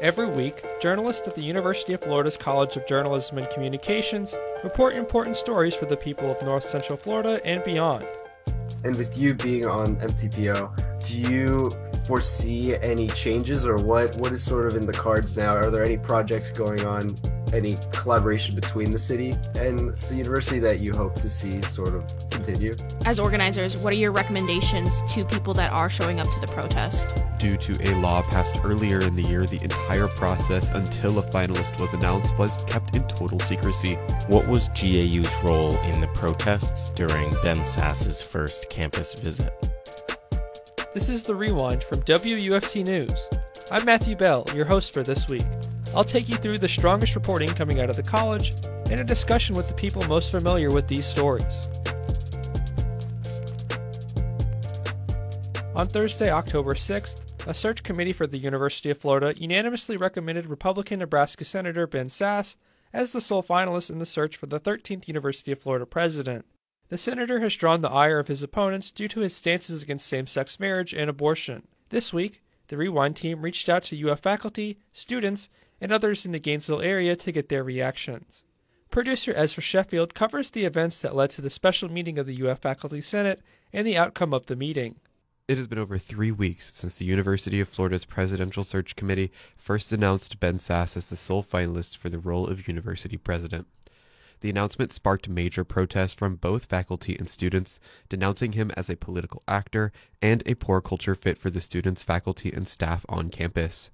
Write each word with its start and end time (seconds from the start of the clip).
Every 0.00 0.30
week, 0.30 0.64
journalists 0.80 1.26
at 1.26 1.34
the 1.34 1.42
University 1.42 1.92
of 1.92 2.00
Florida's 2.00 2.36
College 2.36 2.76
of 2.76 2.86
Journalism 2.86 3.38
and 3.38 3.50
Communications 3.50 4.32
report 4.62 4.94
important 4.94 5.34
stories 5.34 5.74
for 5.74 5.86
the 5.86 5.96
people 5.96 6.30
of 6.30 6.40
North 6.40 6.62
Central 6.62 6.96
Florida 6.96 7.40
and 7.44 7.64
beyond. 7.64 8.06
And 8.84 8.94
with 8.94 9.18
you 9.18 9.34
being 9.34 9.66
on 9.66 9.96
MTPO, 9.96 11.04
do 11.04 11.32
you 11.32 11.72
foresee 12.06 12.76
any 12.76 13.08
changes 13.08 13.66
or 13.66 13.74
what, 13.74 14.14
what 14.18 14.30
is 14.30 14.40
sort 14.40 14.68
of 14.68 14.76
in 14.76 14.86
the 14.86 14.92
cards 14.92 15.36
now? 15.36 15.56
Are 15.56 15.68
there 15.68 15.82
any 15.82 15.96
projects 15.98 16.52
going 16.52 16.84
on, 16.84 17.16
any 17.52 17.76
collaboration 17.92 18.54
between 18.54 18.90
the 18.90 18.98
city 18.98 19.34
and 19.54 19.96
the 20.02 20.14
university 20.14 20.58
that 20.60 20.80
you 20.80 20.92
hope 20.92 21.14
to 21.16 21.28
see 21.28 21.62
sort 21.62 21.94
of 21.94 22.04
continue? 22.30 22.74
As 23.04 23.18
organizers, 23.18 23.76
what 23.76 23.92
are 23.92 23.96
your 23.96 24.12
recommendations 24.12 25.02
to 25.12 25.24
people 25.24 25.54
that 25.54 25.72
are 25.72 25.90
showing 25.90 26.20
up 26.20 26.28
to 26.28 26.40
the 26.40 26.46
protest? 26.48 27.22
Due 27.38 27.56
to 27.56 27.90
a 27.90 27.94
law 28.00 28.22
passed 28.22 28.60
earlier 28.64 29.00
in 29.00 29.14
the 29.14 29.22
year, 29.22 29.46
the 29.46 29.62
entire 29.62 30.08
process 30.08 30.68
until 30.70 31.18
a 31.18 31.22
finalist 31.22 31.80
was 31.80 31.92
announced 31.94 32.36
was 32.38 32.64
kept 32.64 32.96
in 32.96 33.06
total 33.08 33.38
secrecy. 33.40 33.94
What 34.26 34.46
was 34.48 34.68
GAU's 34.70 35.32
role 35.44 35.76
in 35.82 36.00
the 36.00 36.10
protests 36.14 36.90
during 36.90 37.30
Ben 37.42 37.64
Sasse's 37.64 38.20
first 38.22 38.68
campus 38.70 39.14
visit? 39.14 39.52
This 40.94 41.08
is 41.08 41.22
The 41.22 41.34
Rewind 41.34 41.84
from 41.84 42.00
WUFT 42.00 42.84
News. 42.86 43.28
I'm 43.70 43.84
Matthew 43.84 44.16
Bell, 44.16 44.46
your 44.54 44.64
host 44.64 44.92
for 44.92 45.02
this 45.02 45.28
week. 45.28 45.46
I'll 45.94 46.04
take 46.04 46.28
you 46.28 46.36
through 46.36 46.58
the 46.58 46.68
strongest 46.68 47.14
reporting 47.14 47.48
coming 47.50 47.80
out 47.80 47.90
of 47.90 47.96
the 47.96 48.02
college 48.02 48.52
and 48.90 49.00
a 49.00 49.04
discussion 49.04 49.56
with 49.56 49.68
the 49.68 49.74
people 49.74 50.02
most 50.04 50.30
familiar 50.30 50.70
with 50.70 50.86
these 50.86 51.06
stories. 51.06 51.68
On 55.74 55.86
Thursday, 55.86 56.30
October 56.30 56.74
6th, 56.74 57.46
a 57.46 57.54
search 57.54 57.82
committee 57.82 58.12
for 58.12 58.26
the 58.26 58.38
University 58.38 58.90
of 58.90 58.98
Florida 58.98 59.34
unanimously 59.40 59.96
recommended 59.96 60.48
Republican 60.48 60.98
Nebraska 60.98 61.44
Senator 61.44 61.86
Ben 61.86 62.08
Sasse 62.08 62.56
as 62.92 63.12
the 63.12 63.20
sole 63.20 63.42
finalist 63.42 63.90
in 63.90 63.98
the 63.98 64.06
search 64.06 64.36
for 64.36 64.46
the 64.46 64.60
13th 64.60 65.08
University 65.08 65.52
of 65.52 65.60
Florida 65.60 65.86
president. 65.86 66.44
The 66.88 66.98
senator 66.98 67.40
has 67.40 67.54
drawn 67.54 67.80
the 67.80 67.90
ire 67.90 68.18
of 68.18 68.28
his 68.28 68.42
opponents 68.42 68.90
due 68.90 69.08
to 69.08 69.20
his 69.20 69.36
stances 69.36 69.82
against 69.82 70.06
same 70.06 70.26
sex 70.26 70.58
marriage 70.58 70.94
and 70.94 71.08
abortion. 71.08 71.68
This 71.90 72.12
week, 72.12 72.42
the 72.68 72.76
Rewind 72.76 73.16
team 73.16 73.42
reached 73.42 73.68
out 73.68 73.84
to 73.84 74.10
UF 74.10 74.20
faculty, 74.20 74.78
students, 74.92 75.48
and 75.80 75.92
others 75.92 76.26
in 76.26 76.32
the 76.32 76.38
Gainesville 76.38 76.80
area 76.80 77.16
to 77.16 77.32
get 77.32 77.48
their 77.48 77.64
reactions. 77.64 78.44
Producer 78.90 79.32
Ezra 79.36 79.62
Sheffield 79.62 80.14
covers 80.14 80.50
the 80.50 80.64
events 80.64 81.00
that 81.02 81.14
led 81.14 81.30
to 81.30 81.42
the 81.42 81.50
special 81.50 81.90
meeting 81.90 82.18
of 82.18 82.26
the 82.26 82.48
UF 82.48 82.60
Faculty 82.60 83.00
Senate 83.00 83.42
and 83.72 83.86
the 83.86 83.96
outcome 83.96 84.32
of 84.32 84.46
the 84.46 84.56
meeting. 84.56 84.96
It 85.46 85.56
has 85.56 85.66
been 85.66 85.78
over 85.78 85.98
three 85.98 86.30
weeks 86.30 86.70
since 86.74 86.96
the 86.96 87.04
University 87.04 87.60
of 87.60 87.68
Florida's 87.68 88.04
Presidential 88.04 88.64
Search 88.64 88.96
Committee 88.96 89.32
first 89.56 89.92
announced 89.92 90.40
Ben 90.40 90.58
Sasse 90.58 90.96
as 90.96 91.08
the 91.08 91.16
sole 91.16 91.42
finalist 91.42 91.96
for 91.96 92.08
the 92.08 92.18
role 92.18 92.46
of 92.46 92.68
university 92.68 93.16
president. 93.16 93.66
The 94.40 94.50
announcement 94.50 94.92
sparked 94.92 95.28
major 95.28 95.64
protests 95.64 96.12
from 96.12 96.36
both 96.36 96.66
faculty 96.66 97.16
and 97.18 97.28
students, 97.28 97.80
denouncing 98.08 98.52
him 98.52 98.70
as 98.76 98.88
a 98.88 98.96
political 98.96 99.42
actor 99.48 99.90
and 100.22 100.42
a 100.46 100.54
poor 100.54 100.80
culture 100.80 101.14
fit 101.14 101.38
for 101.38 101.50
the 101.50 101.60
students, 101.60 102.02
faculty, 102.02 102.52
and 102.52 102.68
staff 102.68 103.04
on 103.08 103.30
campus. 103.30 103.90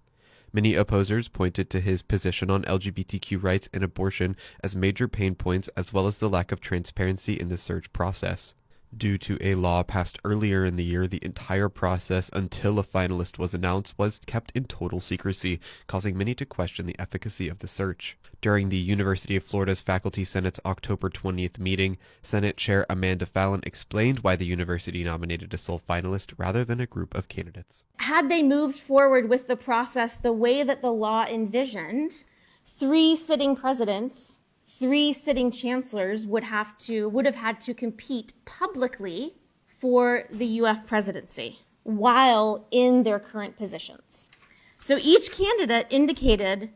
Many 0.55 0.77
opposers 0.77 1.27
pointed 1.27 1.69
to 1.71 1.81
his 1.81 2.03
position 2.03 2.49
on 2.49 2.63
LGBTQ 2.63 3.43
rights 3.43 3.69
and 3.73 3.83
abortion 3.83 4.37
as 4.63 4.77
major 4.77 5.09
pain 5.09 5.35
points, 5.35 5.67
as 5.77 5.93
well 5.93 6.07
as 6.07 6.19
the 6.19 6.31
lack 6.31 6.53
of 6.53 6.61
transparency 6.61 7.33
in 7.35 7.49
the 7.49 7.59
search 7.59 7.93
process. 7.93 8.55
Due 8.97 9.19
to 9.19 9.39
a 9.41 9.55
law 9.55 9.83
passed 9.83 10.19
earlier 10.25 10.65
in 10.65 10.77
the 10.77 10.85
year, 10.85 11.07
the 11.09 11.25
entire 11.25 11.69
process 11.69 12.31
until 12.33 12.79
a 12.79 12.85
finalist 12.85 13.39
was 13.39 13.55
announced 13.55 13.99
was 13.99 14.21
kept 14.27 14.53
in 14.55 14.65
total 14.65 15.01
secrecy, 15.01 15.59
causing 15.87 16.17
many 16.17 16.35
to 16.35 16.45
question 16.45 16.87
the 16.87 16.99
efficacy 16.99 17.49
of 17.49 17.59
the 17.59 17.67
search. 17.67 18.17
During 18.41 18.69
the 18.69 18.77
University 18.77 19.37
of 19.37 19.43
Florida's 19.43 19.81
Faculty 19.81 20.25
Senate's 20.25 20.61
October 20.67 21.09
20th 21.09 21.59
meeting, 21.59 21.97
Senate 22.23 22.57
Chair 22.57 22.85
Amanda 22.91 23.27
Phalin 23.27 23.67
explained 23.67 24.21
why 24.21 24.37
the 24.37 24.47
university 24.47 25.03
nominated 25.03 25.53
a 25.55 25.59
sole 25.59 25.81
finalist 25.81 26.35
rather 26.37 26.65
than 26.65 26.79
a 26.79 26.87
group 26.87 27.15
of 27.15 27.29
candidates. 27.29 27.85
Had 27.97 28.29
they 28.29 28.43
moved 28.43 28.79
forward 28.79 29.29
with 29.29 29.49
the 29.49 29.57
process 29.57 30.15
the 30.17 30.33
way 30.33 30.63
that 30.63 30.83
the 30.83 30.93
law 30.93 31.25
envisioned, 31.25 32.25
three 32.65 33.17
sitting 33.17 33.57
presidents 33.57 34.41
three 34.79 35.13
sitting 35.13 35.51
chancellors 35.51 36.27
would 36.27 36.45
have 36.45 36.77
to 36.79 37.09
would 37.09 37.27
have 37.27 37.35
had 37.37 37.61
to 37.61 37.75
compete 37.75 38.33
publicly 38.45 39.35
for 39.67 40.25
the 40.31 40.61
UF 40.61 40.87
presidency 40.87 41.61
while 41.85 42.67
in 42.71 43.03
their 43.03 43.19
current 43.19 43.57
positions. 43.57 44.31
So 44.79 44.99
each 45.01 45.33
candidate 45.33 45.87
indicated 45.91 46.71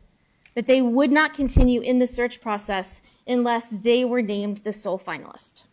that 0.55 0.67
they 0.67 0.81
would 0.81 1.11
not 1.11 1.33
continue 1.33 1.81
in 1.81 1.99
the 1.99 2.07
search 2.07 2.41
process 2.41 3.01
unless 3.27 3.69
they 3.69 4.05
were 4.05 4.21
named 4.21 4.59
the 4.59 4.73
sole 4.73 4.99
finalist. 4.99 5.63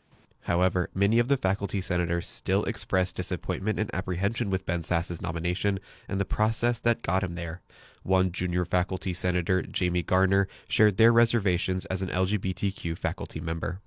However, 0.47 0.91
many 0.95 1.19
of 1.19 1.27
the 1.27 1.37
faculty 1.37 1.81
senators 1.81 2.29
still 2.29 2.63
expressed 2.67 3.17
disappointment 3.17 3.81
and 3.81 3.93
apprehension 3.93 4.49
with 4.49 4.65
Ben 4.65 4.85
Sasse's 4.85 5.21
nomination 5.21 5.81
and 6.09 6.21
the 6.21 6.25
process 6.25 6.79
that 6.79 7.03
got 7.03 7.25
him 7.25 7.35
there. 7.35 7.63
One 8.05 8.31
junior 8.31 8.65
faculty 8.65 9.13
senator, 9.13 9.63
Jamie 9.63 10.05
Garner, 10.05 10.47
shared 10.69 10.99
their 10.99 11.13
reservations 11.13 11.85
as 11.87 12.01
an 12.01 12.11
LGBTQ 12.11 12.97
faculty 12.97 13.41
member. 13.41 13.81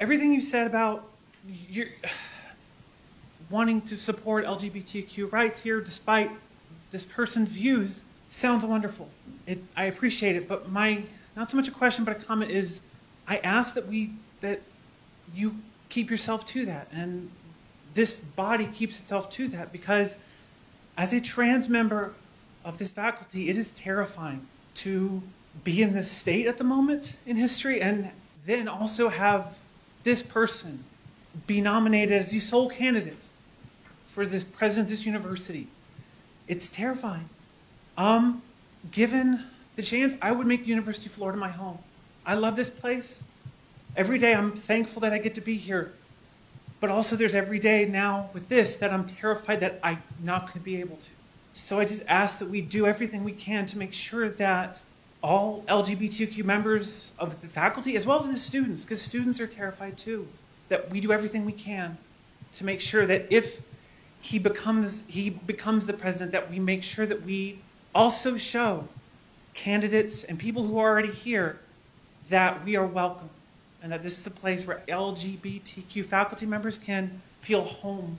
Everything 0.00 0.34
you 0.34 0.40
said 0.40 0.66
about 0.66 1.08
your 1.46 1.86
wanting 3.48 3.80
to 3.82 3.96
support 3.96 4.44
LGBTQ 4.44 5.30
rights 5.30 5.60
here, 5.60 5.80
despite 5.80 6.32
this 6.90 7.04
person's 7.04 7.50
views, 7.50 8.02
sounds 8.28 8.64
wonderful. 8.64 9.08
It, 9.46 9.62
I 9.76 9.84
appreciate 9.84 10.34
it, 10.34 10.48
but 10.48 10.68
my 10.68 11.04
not 11.36 11.48
so 11.48 11.56
much 11.56 11.68
a 11.68 11.70
question 11.70 12.04
but 12.04 12.16
a 12.16 12.20
comment 12.24 12.50
is, 12.50 12.80
I 13.28 13.36
ask 13.38 13.76
that 13.76 13.86
we 13.86 14.14
that 14.40 14.62
you 15.32 15.54
keep 15.92 16.10
yourself 16.10 16.46
to 16.46 16.64
that, 16.64 16.88
and 16.90 17.30
this 17.92 18.12
body 18.12 18.64
keeps 18.64 18.98
itself 18.98 19.30
to 19.30 19.46
that 19.48 19.70
because, 19.70 20.16
as 20.96 21.12
a 21.12 21.20
trans 21.20 21.68
member 21.68 22.14
of 22.64 22.78
this 22.78 22.90
faculty, 22.90 23.50
it 23.50 23.58
is 23.58 23.72
terrifying 23.72 24.46
to 24.74 25.22
be 25.64 25.82
in 25.82 25.92
this 25.92 26.10
state 26.10 26.46
at 26.46 26.56
the 26.56 26.64
moment 26.64 27.12
in 27.26 27.36
history 27.36 27.82
and 27.82 28.10
then 28.46 28.66
also 28.68 29.10
have 29.10 29.54
this 30.02 30.22
person 30.22 30.82
be 31.46 31.60
nominated 31.60 32.22
as 32.22 32.30
the 32.30 32.40
sole 32.40 32.70
candidate 32.70 33.18
for 34.06 34.24
this 34.24 34.44
president 34.44 34.86
of 34.86 34.90
this 34.90 35.04
university. 35.04 35.66
It's 36.48 36.70
terrifying. 36.70 37.28
Um, 37.98 38.42
given 38.90 39.44
the 39.76 39.82
chance, 39.82 40.14
I 40.22 40.32
would 40.32 40.46
make 40.46 40.62
the 40.62 40.70
University 40.70 41.06
of 41.06 41.12
Florida 41.12 41.38
my 41.38 41.50
home. 41.50 41.78
I 42.24 42.34
love 42.34 42.56
this 42.56 42.70
place. 42.70 43.22
Every 43.94 44.18
day 44.18 44.34
I'm 44.34 44.52
thankful 44.52 45.00
that 45.00 45.12
I 45.12 45.18
get 45.18 45.34
to 45.34 45.42
be 45.42 45.56
here. 45.56 45.92
But 46.80 46.90
also 46.90 47.14
there's 47.14 47.34
every 47.34 47.58
day 47.58 47.84
now 47.84 48.30
with 48.32 48.48
this 48.48 48.76
that 48.76 48.90
I'm 48.90 49.04
terrified 49.04 49.60
that 49.60 49.78
I'm 49.82 50.02
not 50.22 50.46
going 50.46 50.54
to 50.54 50.60
be 50.60 50.80
able 50.80 50.96
to. 50.96 51.10
So 51.52 51.78
I 51.78 51.84
just 51.84 52.02
ask 52.08 52.38
that 52.38 52.48
we 52.48 52.62
do 52.62 52.86
everything 52.86 53.22
we 53.22 53.32
can 53.32 53.66
to 53.66 53.78
make 53.78 53.92
sure 53.92 54.30
that 54.30 54.80
all 55.22 55.62
LGBTQ 55.68 56.42
members 56.42 57.12
of 57.18 57.40
the 57.42 57.46
faculty, 57.46 57.96
as 57.96 58.06
well 58.06 58.20
as 58.24 58.32
the 58.32 58.38
students, 58.38 58.82
because 58.82 59.00
students 59.02 59.38
are 59.38 59.46
terrified 59.46 59.98
too, 59.98 60.26
that 60.70 60.90
we 60.90 61.00
do 61.00 61.12
everything 61.12 61.44
we 61.44 61.52
can 61.52 61.98
to 62.54 62.64
make 62.64 62.80
sure 62.80 63.06
that 63.06 63.26
if 63.30 63.60
he 64.22 64.38
becomes 64.38 65.04
he 65.06 65.28
becomes 65.30 65.84
the 65.84 65.92
president, 65.92 66.32
that 66.32 66.50
we 66.50 66.58
make 66.58 66.82
sure 66.82 67.04
that 67.04 67.22
we 67.22 67.58
also 67.94 68.38
show 68.38 68.88
candidates 69.52 70.24
and 70.24 70.38
people 70.38 70.66
who 70.66 70.78
are 70.78 70.88
already 70.88 71.12
here 71.12 71.60
that 72.30 72.64
we 72.64 72.74
are 72.74 72.86
welcome 72.86 73.28
and 73.82 73.90
that 73.92 74.02
this 74.02 74.18
is 74.18 74.26
a 74.26 74.30
place 74.30 74.66
where 74.66 74.82
LGBTQ 74.88 76.04
faculty 76.06 76.46
members 76.46 76.78
can 76.78 77.20
feel 77.40 77.62
home 77.62 78.18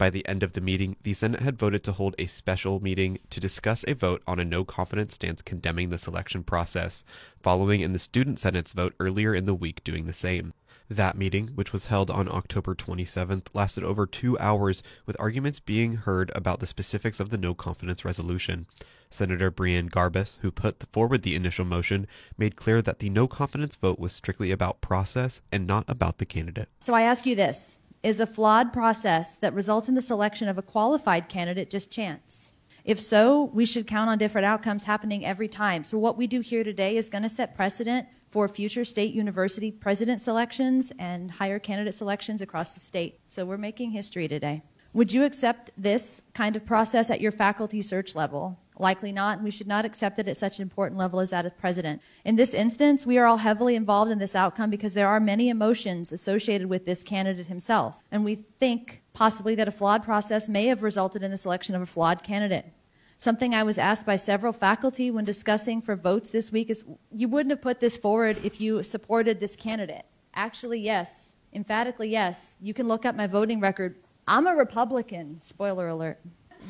by 0.00 0.08
the 0.08 0.26
end 0.26 0.42
of 0.42 0.54
the 0.54 0.62
meeting, 0.62 0.96
the 1.02 1.12
Senate 1.12 1.42
had 1.42 1.58
voted 1.58 1.84
to 1.84 1.92
hold 1.92 2.14
a 2.18 2.26
special 2.26 2.82
meeting 2.82 3.18
to 3.28 3.38
discuss 3.38 3.84
a 3.86 3.92
vote 3.92 4.22
on 4.26 4.40
a 4.40 4.46
no 4.46 4.64
confidence 4.64 5.16
stance 5.16 5.42
condemning 5.42 5.90
the 5.90 5.98
selection 5.98 6.42
process, 6.42 7.04
following 7.42 7.82
in 7.82 7.92
the 7.92 7.98
Student 7.98 8.38
Senate's 8.38 8.72
vote 8.72 8.94
earlier 8.98 9.34
in 9.34 9.44
the 9.44 9.54
week 9.54 9.84
doing 9.84 10.06
the 10.06 10.14
same. 10.14 10.54
That 10.88 11.18
meeting, 11.18 11.48
which 11.48 11.74
was 11.74 11.86
held 11.86 12.10
on 12.10 12.30
October 12.30 12.74
27th, 12.74 13.48
lasted 13.52 13.84
over 13.84 14.06
two 14.06 14.38
hours, 14.38 14.82
with 15.04 15.20
arguments 15.20 15.60
being 15.60 15.96
heard 15.96 16.32
about 16.34 16.60
the 16.60 16.66
specifics 16.66 17.20
of 17.20 17.28
the 17.28 17.36
no 17.36 17.52
confidence 17.52 18.02
resolution. 18.02 18.68
Senator 19.10 19.50
Brian 19.50 19.90
Garbus, 19.90 20.38
who 20.40 20.50
put 20.50 20.84
forward 20.92 21.22
the 21.22 21.34
initial 21.34 21.64
motion, 21.64 22.06
made 22.38 22.56
clear 22.56 22.80
that 22.80 23.00
the 23.00 23.10
no 23.10 23.26
confidence 23.26 23.76
vote 23.76 23.98
was 23.98 24.12
strictly 24.12 24.50
about 24.50 24.80
process 24.80 25.40
and 25.50 25.66
not 25.66 25.84
about 25.88 26.18
the 26.18 26.26
candidate. 26.26 26.68
So 26.80 26.94
I 26.94 27.02
ask 27.02 27.26
you 27.26 27.34
this 27.34 27.78
is 28.02 28.20
a 28.20 28.26
flawed 28.26 28.72
process 28.72 29.36
that 29.36 29.52
results 29.52 29.88
in 29.88 29.94
the 29.94 30.02
selection 30.02 30.48
of 30.48 30.56
a 30.56 30.62
qualified 30.62 31.28
candidate 31.28 31.68
just 31.68 31.90
chance? 31.90 32.54
If 32.84 32.98
so, 32.98 33.50
we 33.52 33.66
should 33.66 33.86
count 33.86 34.08
on 34.08 34.16
different 34.16 34.46
outcomes 34.46 34.84
happening 34.84 35.24
every 35.24 35.48
time. 35.48 35.84
So, 35.84 35.98
what 35.98 36.16
we 36.16 36.26
do 36.26 36.40
here 36.40 36.64
today 36.64 36.96
is 36.96 37.10
going 37.10 37.22
to 37.22 37.28
set 37.28 37.54
precedent 37.54 38.08
for 38.30 38.48
future 38.48 38.86
state 38.86 39.12
university 39.12 39.70
president 39.70 40.20
selections 40.20 40.92
and 40.98 41.30
higher 41.30 41.58
candidate 41.58 41.94
selections 41.94 42.40
across 42.40 42.72
the 42.72 42.80
state. 42.80 43.20
So, 43.28 43.44
we're 43.44 43.58
making 43.58 43.90
history 43.90 44.28
today. 44.28 44.62
Would 44.92 45.12
you 45.12 45.24
accept 45.24 45.70
this 45.76 46.22
kind 46.34 46.56
of 46.56 46.64
process 46.64 47.10
at 47.10 47.20
your 47.20 47.32
faculty 47.32 47.82
search 47.82 48.14
level? 48.14 48.58
Likely 48.80 49.12
not, 49.12 49.36
and 49.36 49.44
we 49.44 49.50
should 49.50 49.66
not 49.66 49.84
accept 49.84 50.18
it 50.18 50.26
at 50.26 50.38
such 50.38 50.58
an 50.58 50.62
important 50.62 50.98
level 50.98 51.20
as 51.20 51.28
that 51.30 51.44
of 51.44 51.58
president. 51.58 52.00
In 52.24 52.36
this 52.36 52.54
instance, 52.54 53.04
we 53.04 53.18
are 53.18 53.26
all 53.26 53.36
heavily 53.36 53.76
involved 53.76 54.10
in 54.10 54.18
this 54.18 54.34
outcome 54.34 54.70
because 54.70 54.94
there 54.94 55.06
are 55.06 55.20
many 55.20 55.50
emotions 55.50 56.12
associated 56.12 56.66
with 56.66 56.86
this 56.86 57.02
candidate 57.02 57.48
himself, 57.48 58.02
and 58.10 58.24
we 58.24 58.36
think 58.36 59.02
possibly 59.12 59.54
that 59.54 59.68
a 59.68 59.70
flawed 59.70 60.02
process 60.02 60.48
may 60.48 60.66
have 60.68 60.82
resulted 60.82 61.22
in 61.22 61.30
the 61.30 61.36
selection 61.36 61.74
of 61.74 61.82
a 61.82 61.86
flawed 61.86 62.22
candidate. 62.22 62.72
Something 63.18 63.54
I 63.54 63.64
was 63.64 63.76
asked 63.76 64.06
by 64.06 64.16
several 64.16 64.54
faculty 64.54 65.10
when 65.10 65.26
discussing 65.26 65.82
for 65.82 65.94
votes 65.94 66.30
this 66.30 66.50
week 66.50 66.70
is 66.70 66.86
you 67.12 67.28
wouldn't 67.28 67.50
have 67.50 67.60
put 67.60 67.80
this 67.80 67.98
forward 67.98 68.38
if 68.42 68.62
you 68.62 68.82
supported 68.82 69.40
this 69.40 69.56
candidate. 69.56 70.06
Actually, 70.32 70.80
yes. 70.80 71.34
Emphatically, 71.52 72.08
yes. 72.08 72.56
You 72.62 72.72
can 72.72 72.88
look 72.88 73.04
up 73.04 73.14
my 73.14 73.26
voting 73.26 73.60
record. 73.60 73.96
I'm 74.26 74.46
a 74.46 74.54
Republican, 74.54 75.42
spoiler 75.42 75.88
alert. 75.88 76.18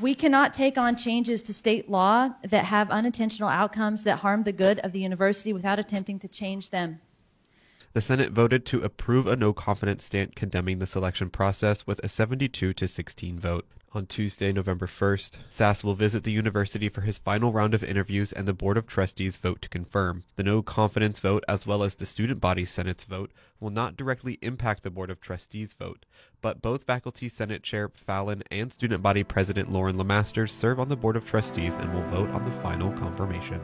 We 0.00 0.14
cannot 0.14 0.54
take 0.54 0.78
on 0.78 0.96
changes 0.96 1.42
to 1.44 1.54
state 1.54 1.90
law 1.90 2.30
that 2.42 2.66
have 2.66 2.90
unintentional 2.90 3.48
outcomes 3.48 4.04
that 4.04 4.18
harm 4.18 4.44
the 4.44 4.52
good 4.52 4.78
of 4.80 4.92
the 4.92 5.00
university 5.00 5.52
without 5.52 5.78
attempting 5.78 6.18
to 6.20 6.28
change 6.28 6.70
them. 6.70 7.00
The 7.92 8.00
Senate 8.00 8.30
voted 8.30 8.64
to 8.66 8.82
approve 8.82 9.26
a 9.26 9.36
no 9.36 9.52
confidence 9.52 10.04
stand 10.04 10.36
condemning 10.36 10.78
the 10.78 10.86
selection 10.86 11.28
process 11.28 11.86
with 11.86 11.98
a 12.04 12.08
72 12.08 12.72
to 12.72 12.88
16 12.88 13.38
vote. 13.38 13.66
On 13.92 14.06
Tuesday, 14.06 14.52
November 14.52 14.86
1st, 14.86 15.38
Sasse 15.50 15.82
will 15.82 15.96
visit 15.96 16.22
the 16.22 16.30
university 16.30 16.88
for 16.88 17.00
his 17.00 17.18
final 17.18 17.52
round 17.52 17.74
of 17.74 17.82
interviews 17.82 18.32
and 18.32 18.46
the 18.46 18.52
Board 18.52 18.76
of 18.76 18.86
Trustees 18.86 19.36
vote 19.36 19.60
to 19.62 19.68
confirm. 19.68 20.22
The 20.36 20.44
no 20.44 20.62
confidence 20.62 21.18
vote, 21.18 21.42
as 21.48 21.66
well 21.66 21.82
as 21.82 21.96
the 21.96 22.06
student 22.06 22.40
body 22.40 22.64
senate's 22.64 23.02
vote, 23.02 23.32
will 23.58 23.70
not 23.70 23.96
directly 23.96 24.38
impact 24.42 24.84
the 24.84 24.90
Board 24.90 25.10
of 25.10 25.20
Trustees 25.20 25.72
vote, 25.72 26.06
but 26.40 26.62
both 26.62 26.84
Faculty 26.84 27.28
Senate 27.28 27.64
Chair 27.64 27.88
Phalin 27.88 28.42
and 28.48 28.72
student 28.72 29.02
body 29.02 29.24
president 29.24 29.72
Lauren 29.72 29.96
LeMasters 29.96 30.50
serve 30.50 30.78
on 30.78 30.88
the 30.88 30.94
Board 30.94 31.16
of 31.16 31.24
Trustees 31.24 31.74
and 31.74 31.92
will 31.92 32.08
vote 32.10 32.30
on 32.30 32.44
the 32.44 32.52
final 32.62 32.92
confirmation. 32.92 33.60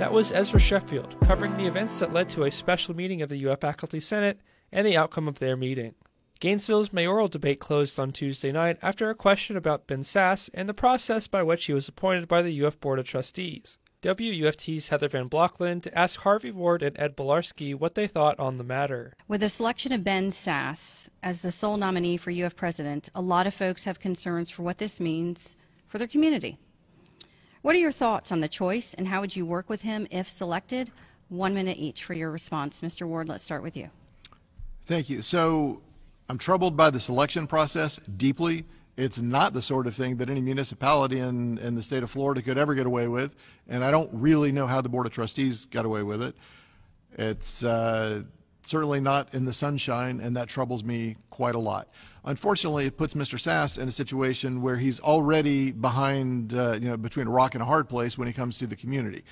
That 0.00 0.12
was 0.12 0.32
Ezra 0.32 0.58
Sheffield 0.58 1.14
covering 1.24 1.56
the 1.56 1.66
events 1.66 2.00
that 2.00 2.12
led 2.12 2.28
to 2.30 2.42
a 2.42 2.50
special 2.50 2.96
meeting 2.96 3.22
of 3.22 3.28
the 3.28 3.46
UF 3.46 3.60
Faculty 3.60 4.00
Senate 4.00 4.40
and 4.72 4.86
the 4.86 4.96
outcome 4.96 5.28
of 5.28 5.38
their 5.38 5.56
meeting. 5.56 5.94
Gainesville's 6.40 6.92
mayoral 6.92 7.26
debate 7.26 7.58
closed 7.58 7.98
on 7.98 8.12
Tuesday 8.12 8.52
night 8.52 8.78
after 8.80 9.10
a 9.10 9.14
question 9.14 9.56
about 9.56 9.88
Ben 9.88 10.02
Sasse 10.02 10.50
and 10.54 10.68
the 10.68 10.74
process 10.74 11.26
by 11.26 11.42
which 11.42 11.64
he 11.64 11.72
was 11.72 11.88
appointed 11.88 12.28
by 12.28 12.42
the 12.42 12.64
UF 12.64 12.78
Board 12.80 13.00
of 13.00 13.06
Trustees. 13.06 13.78
WUFT's 14.02 14.90
Heather 14.90 15.08
Van 15.08 15.28
Blokland 15.28 15.90
asked 15.92 16.18
Harvey 16.18 16.52
Ward 16.52 16.84
and 16.84 16.96
Ed 17.00 17.16
Bielarski 17.16 17.74
what 17.74 17.96
they 17.96 18.06
thought 18.06 18.38
on 18.38 18.56
the 18.56 18.62
matter. 18.62 19.12
With 19.26 19.40
the 19.40 19.48
selection 19.48 19.90
of 19.90 20.04
Ben 20.04 20.30
Sasse 20.30 21.08
as 21.20 21.42
the 21.42 21.50
sole 21.50 21.76
nominee 21.76 22.16
for 22.16 22.30
UF 22.30 22.54
president, 22.54 23.08
a 23.16 23.20
lot 23.20 23.48
of 23.48 23.54
folks 23.54 23.82
have 23.82 23.98
concerns 23.98 24.50
for 24.50 24.62
what 24.62 24.78
this 24.78 25.00
means 25.00 25.56
for 25.88 25.98
their 25.98 26.06
community. 26.06 26.58
What 27.62 27.74
are 27.74 27.80
your 27.80 27.90
thoughts 27.90 28.30
on 28.30 28.38
the 28.38 28.48
choice 28.48 28.94
and 28.94 29.08
how 29.08 29.20
would 29.20 29.34
you 29.34 29.44
work 29.44 29.68
with 29.68 29.82
him 29.82 30.06
if 30.12 30.28
selected? 30.28 30.92
One 31.28 31.52
minute 31.52 31.78
each 31.78 32.04
for 32.04 32.14
your 32.14 32.30
response. 32.30 32.80
Mr. 32.82 33.04
Ward, 33.04 33.28
let's 33.28 33.42
start 33.42 33.64
with 33.64 33.76
you. 33.76 33.90
Thank 34.88 35.10
you. 35.10 35.20
So 35.20 35.82
I'm 36.30 36.38
troubled 36.38 36.74
by 36.74 36.88
the 36.88 36.98
selection 36.98 37.46
process 37.46 38.00
deeply. 38.16 38.64
It's 38.96 39.18
not 39.18 39.52
the 39.52 39.60
sort 39.60 39.86
of 39.86 39.94
thing 39.94 40.16
that 40.16 40.30
any 40.30 40.40
municipality 40.40 41.18
in, 41.18 41.58
in 41.58 41.74
the 41.74 41.82
state 41.82 42.02
of 42.02 42.10
Florida 42.10 42.40
could 42.40 42.56
ever 42.56 42.74
get 42.74 42.86
away 42.86 43.06
with, 43.06 43.36
and 43.68 43.84
I 43.84 43.90
don't 43.90 44.08
really 44.14 44.50
know 44.50 44.66
how 44.66 44.80
the 44.80 44.88
Board 44.88 45.04
of 45.04 45.12
Trustees 45.12 45.66
got 45.66 45.84
away 45.84 46.02
with 46.02 46.22
it. 46.22 46.34
It's 47.18 47.62
uh, 47.62 48.22
certainly 48.62 48.98
not 48.98 49.34
in 49.34 49.44
the 49.44 49.52
sunshine, 49.52 50.20
and 50.20 50.34
that 50.38 50.48
troubles 50.48 50.82
me 50.82 51.16
quite 51.28 51.54
a 51.54 51.60
lot. 51.60 51.88
Unfortunately, 52.24 52.86
it 52.86 52.96
puts 52.96 53.12
Mr. 53.12 53.38
Sasse 53.38 53.76
in 53.76 53.88
a 53.88 53.92
situation 53.92 54.62
where 54.62 54.76
he's 54.76 55.00
already 55.00 55.70
behind, 55.70 56.54
uh, 56.54 56.78
you 56.80 56.88
know, 56.88 56.96
between 56.96 57.26
a 57.26 57.30
rock 57.30 57.54
and 57.54 57.60
a 57.60 57.66
hard 57.66 57.90
place 57.90 58.16
when 58.16 58.26
it 58.26 58.32
comes 58.32 58.56
to 58.56 58.66
the 58.66 58.76
community. 58.76 59.22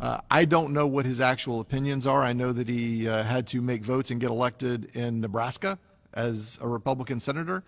Uh, 0.00 0.20
I 0.30 0.44
don't 0.44 0.72
know 0.72 0.86
what 0.86 1.06
his 1.06 1.20
actual 1.20 1.60
opinions 1.60 2.06
are. 2.06 2.22
I 2.22 2.32
know 2.32 2.52
that 2.52 2.68
he 2.68 3.08
uh, 3.08 3.22
had 3.22 3.46
to 3.48 3.62
make 3.62 3.82
votes 3.82 4.10
and 4.10 4.20
get 4.20 4.30
elected 4.30 4.90
in 4.94 5.20
Nebraska 5.20 5.78
as 6.12 6.58
a 6.60 6.68
Republican 6.68 7.20
senator. 7.20 7.62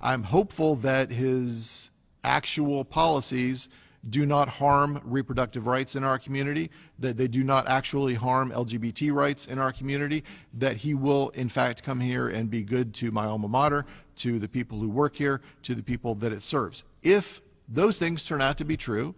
I'm 0.00 0.22
hopeful 0.22 0.76
that 0.76 1.10
his 1.10 1.90
actual 2.22 2.84
policies 2.84 3.68
do 4.10 4.26
not 4.26 4.48
harm 4.48 5.00
reproductive 5.04 5.66
rights 5.66 5.96
in 5.96 6.04
our 6.04 6.18
community, 6.18 6.70
that 6.98 7.16
they 7.16 7.28
do 7.28 7.42
not 7.42 7.66
actually 7.68 8.14
harm 8.14 8.50
LGBT 8.50 9.12
rights 9.12 9.46
in 9.46 9.58
our 9.58 9.72
community, 9.72 10.22
that 10.52 10.76
he 10.76 10.92
will, 10.92 11.30
in 11.30 11.48
fact, 11.48 11.82
come 11.82 12.00
here 12.00 12.28
and 12.28 12.50
be 12.50 12.62
good 12.62 12.92
to 12.94 13.10
my 13.10 13.24
alma 13.24 13.48
mater, 13.48 13.86
to 14.16 14.38
the 14.38 14.48
people 14.48 14.78
who 14.78 14.88
work 14.88 15.16
here, 15.16 15.40
to 15.62 15.74
the 15.74 15.82
people 15.82 16.14
that 16.16 16.32
it 16.32 16.42
serves. 16.42 16.84
If 17.02 17.40
those 17.66 17.98
things 17.98 18.24
turn 18.24 18.42
out 18.42 18.58
to 18.58 18.64
be 18.64 18.76
true, 18.76 19.14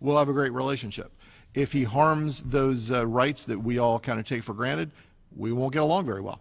we'll 0.00 0.18
have 0.18 0.30
a 0.30 0.32
great 0.32 0.52
relationship 0.52 1.12
if 1.54 1.72
he 1.72 1.84
harms 1.84 2.42
those 2.42 2.90
uh, 2.90 3.06
rights 3.06 3.44
that 3.44 3.58
we 3.58 3.78
all 3.78 3.98
kind 3.98 4.18
of 4.18 4.26
take 4.26 4.42
for 4.42 4.54
granted, 4.54 4.90
we 5.36 5.52
won't 5.52 5.72
get 5.72 5.82
along 5.82 6.06
very 6.06 6.20
well. 6.20 6.40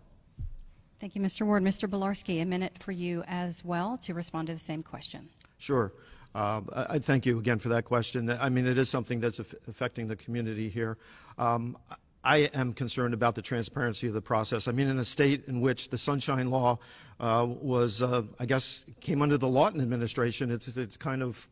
Thank 1.00 1.16
you, 1.16 1.22
Mr. 1.22 1.46
Ward. 1.46 1.64
Mr. 1.64 1.90
Bielarski, 1.90 2.42
a 2.42 2.46
minute 2.46 2.74
for 2.80 2.92
you 2.92 3.24
as 3.28 3.66
well 3.66 3.98
to 4.04 4.14
respond 4.14 4.48
to 4.48 4.54
the 4.54 4.60
same 4.60 4.84
question. 4.84 5.30
Sure. 5.58 5.92
Uh, 6.34 6.62
I 6.72 7.00
thank 7.00 7.26
you 7.26 7.40
again 7.40 7.60
for 7.60 7.70
that 7.70 7.86
question. 7.86 8.30
I 8.30 8.50
mean, 8.50 8.66
it 8.66 8.78
is 8.78 8.90
something 8.90 9.20
that's 9.20 9.40
affecting 9.40 10.08
the 10.08 10.16
community 10.16 10.70
here. 10.70 10.98
Um, 11.38 11.78
I 12.24 12.50
am 12.54 12.74
concerned 12.74 13.14
about 13.14 13.36
the 13.36 13.42
transparency 13.42 14.08
of 14.08 14.14
the 14.14 14.22
process. 14.22 14.68
I 14.68 14.72
mean, 14.72 14.88
in 14.88 15.00
a 15.00 15.04
state 15.04 15.46
in 15.48 15.60
which 15.60 15.90
the 15.90 15.98
Sunshine 15.98 16.52
Law 16.52 16.78
uh, 17.20 17.48
was, 17.50 18.02
uh, 18.02 18.22
I 18.40 18.46
guess, 18.46 18.86
came 19.02 19.22
under 19.22 19.38
the 19.38 19.48
Lawton 19.48 19.82
administration, 19.82 20.52
it's, 20.52 20.68
it's 20.78 20.98
kind 20.98 21.24
of 21.24 21.50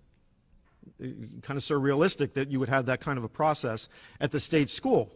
kind 1.00 1.58
of 1.58 1.64
surrealistic 1.64 2.34
that 2.34 2.52
you 2.52 2.60
would 2.60 2.70
have 2.70 2.86
that 2.88 3.00
kind 3.00 3.18
of 3.18 3.24
a 3.24 3.30
process 3.30 3.90
at 4.20 4.32
the 4.32 4.40
state 4.40 4.70
school. 4.70 5.12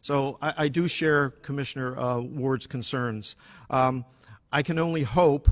So 0.00 0.38
I, 0.40 0.54
I 0.56 0.68
do 0.68 0.88
share 0.88 1.30
Commissioner 1.30 1.98
uh, 1.98 2.20
Ward's 2.20 2.66
concerns. 2.66 3.36
Um, 3.70 4.04
I 4.52 4.62
can 4.62 4.78
only 4.78 5.02
hope 5.02 5.50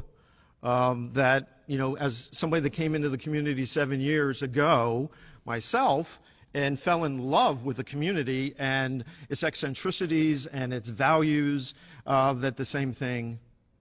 um, 0.62 1.10
that, 1.12 1.62
you 1.66 1.78
know, 1.78 1.96
as 1.96 2.28
somebody 2.32 2.60
that 2.62 2.70
came 2.70 2.94
into 2.94 3.08
the 3.08 3.18
community 3.18 3.64
seven 3.64 4.00
years 4.00 4.42
ago, 4.42 5.10
myself, 5.44 6.20
and 6.54 6.80
fell 6.80 7.04
in 7.04 7.18
love 7.18 7.64
with 7.64 7.76
the 7.76 7.84
community 7.84 8.54
and 8.58 9.04
its 9.28 9.44
eccentricities 9.44 10.46
and 10.46 10.72
its 10.72 10.88
values, 10.88 11.74
uh, 12.06 12.32
that 12.32 12.56
the 12.56 12.64
same 12.64 12.92
thing 12.92 13.38